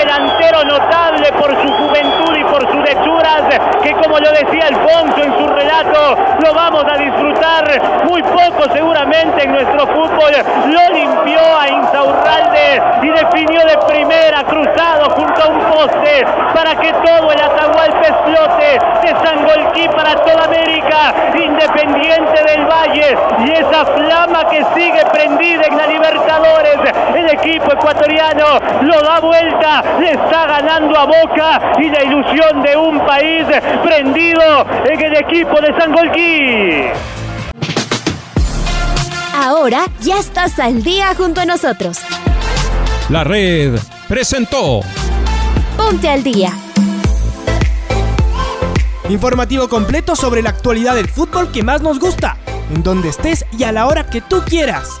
delantero 0.00 0.64
notable 0.64 1.32
por 1.32 1.50
su 1.60 1.68
juventud 1.68 2.36
y 2.36 2.44
por 2.44 2.60
sus 2.72 2.88
hechuras, 2.88 3.42
que 3.82 3.92
como 3.92 4.18
lo 4.18 4.30
decía 4.30 4.68
Alfonso 4.68 5.22
en 5.22 5.38
su 5.38 5.46
relato, 5.46 6.16
lo 6.42 6.54
vamos 6.54 6.84
a 6.90 6.96
disfrutar 6.96 8.04
muy 8.04 8.22
poco 8.22 8.72
seguramente 8.72 9.44
en 9.44 9.52
nuestro 9.52 9.86
fútbol. 9.86 10.32
Lo 10.66 10.94
limpió 10.94 11.40
a 11.58 11.68
Insaurralde 11.68 12.82
y 13.02 13.08
definió 13.10 13.60
de 13.66 13.78
primera 13.88 14.42
cruzado 14.44 15.10
junto 15.10 15.42
a 15.42 15.48
un 15.48 15.58
poste 15.58 16.24
para 16.54 16.74
que 16.76 16.92
todo 16.92 17.32
el 17.32 17.40
Atahualpa 17.40 17.90
América, 20.44 21.14
Independiente 21.34 22.44
del 22.44 22.66
Valle 22.66 23.16
y 23.38 23.52
esa 23.52 23.84
flama 23.84 24.48
que 24.48 24.64
sigue 24.74 25.04
prendida 25.12 25.62
en 25.66 25.76
la 25.76 25.86
Libertadores. 25.86 26.78
El 27.14 27.30
equipo 27.30 27.72
ecuatoriano 27.72 28.58
lo 28.82 29.00
da 29.00 29.20
vuelta, 29.20 29.82
le 29.98 30.12
está 30.12 30.46
ganando 30.46 30.98
a 30.98 31.06
Boca 31.06 31.72
y 31.78 31.88
la 31.88 32.04
ilusión 32.04 32.62
de 32.62 32.76
un 32.76 32.98
país 33.06 33.46
prendido 33.82 34.66
en 34.84 35.00
el 35.00 35.16
equipo 35.16 35.60
de 35.60 35.74
Sangolquí. 35.78 37.10
Ahora 39.34 39.86
ya 40.00 40.18
estás 40.18 40.58
al 40.58 40.82
día 40.82 41.14
junto 41.16 41.40
a 41.40 41.46
nosotros. 41.46 42.00
La 43.08 43.24
red 43.24 43.78
presentó 44.08 44.80
Ponte 45.76 46.08
al 46.08 46.22
día. 46.22 46.52
Informativo 49.08 49.68
completo 49.68 50.14
sobre 50.14 50.42
la 50.42 50.50
actualidad 50.50 50.94
del 50.94 51.08
fútbol 51.08 51.50
que 51.50 51.62
más 51.62 51.82
nos 51.82 51.98
gusta, 51.98 52.36
en 52.72 52.82
donde 52.82 53.08
estés 53.08 53.44
y 53.58 53.64
a 53.64 53.72
la 53.72 53.86
hora 53.86 54.06
que 54.06 54.20
tú 54.20 54.42
quieras. 54.46 55.00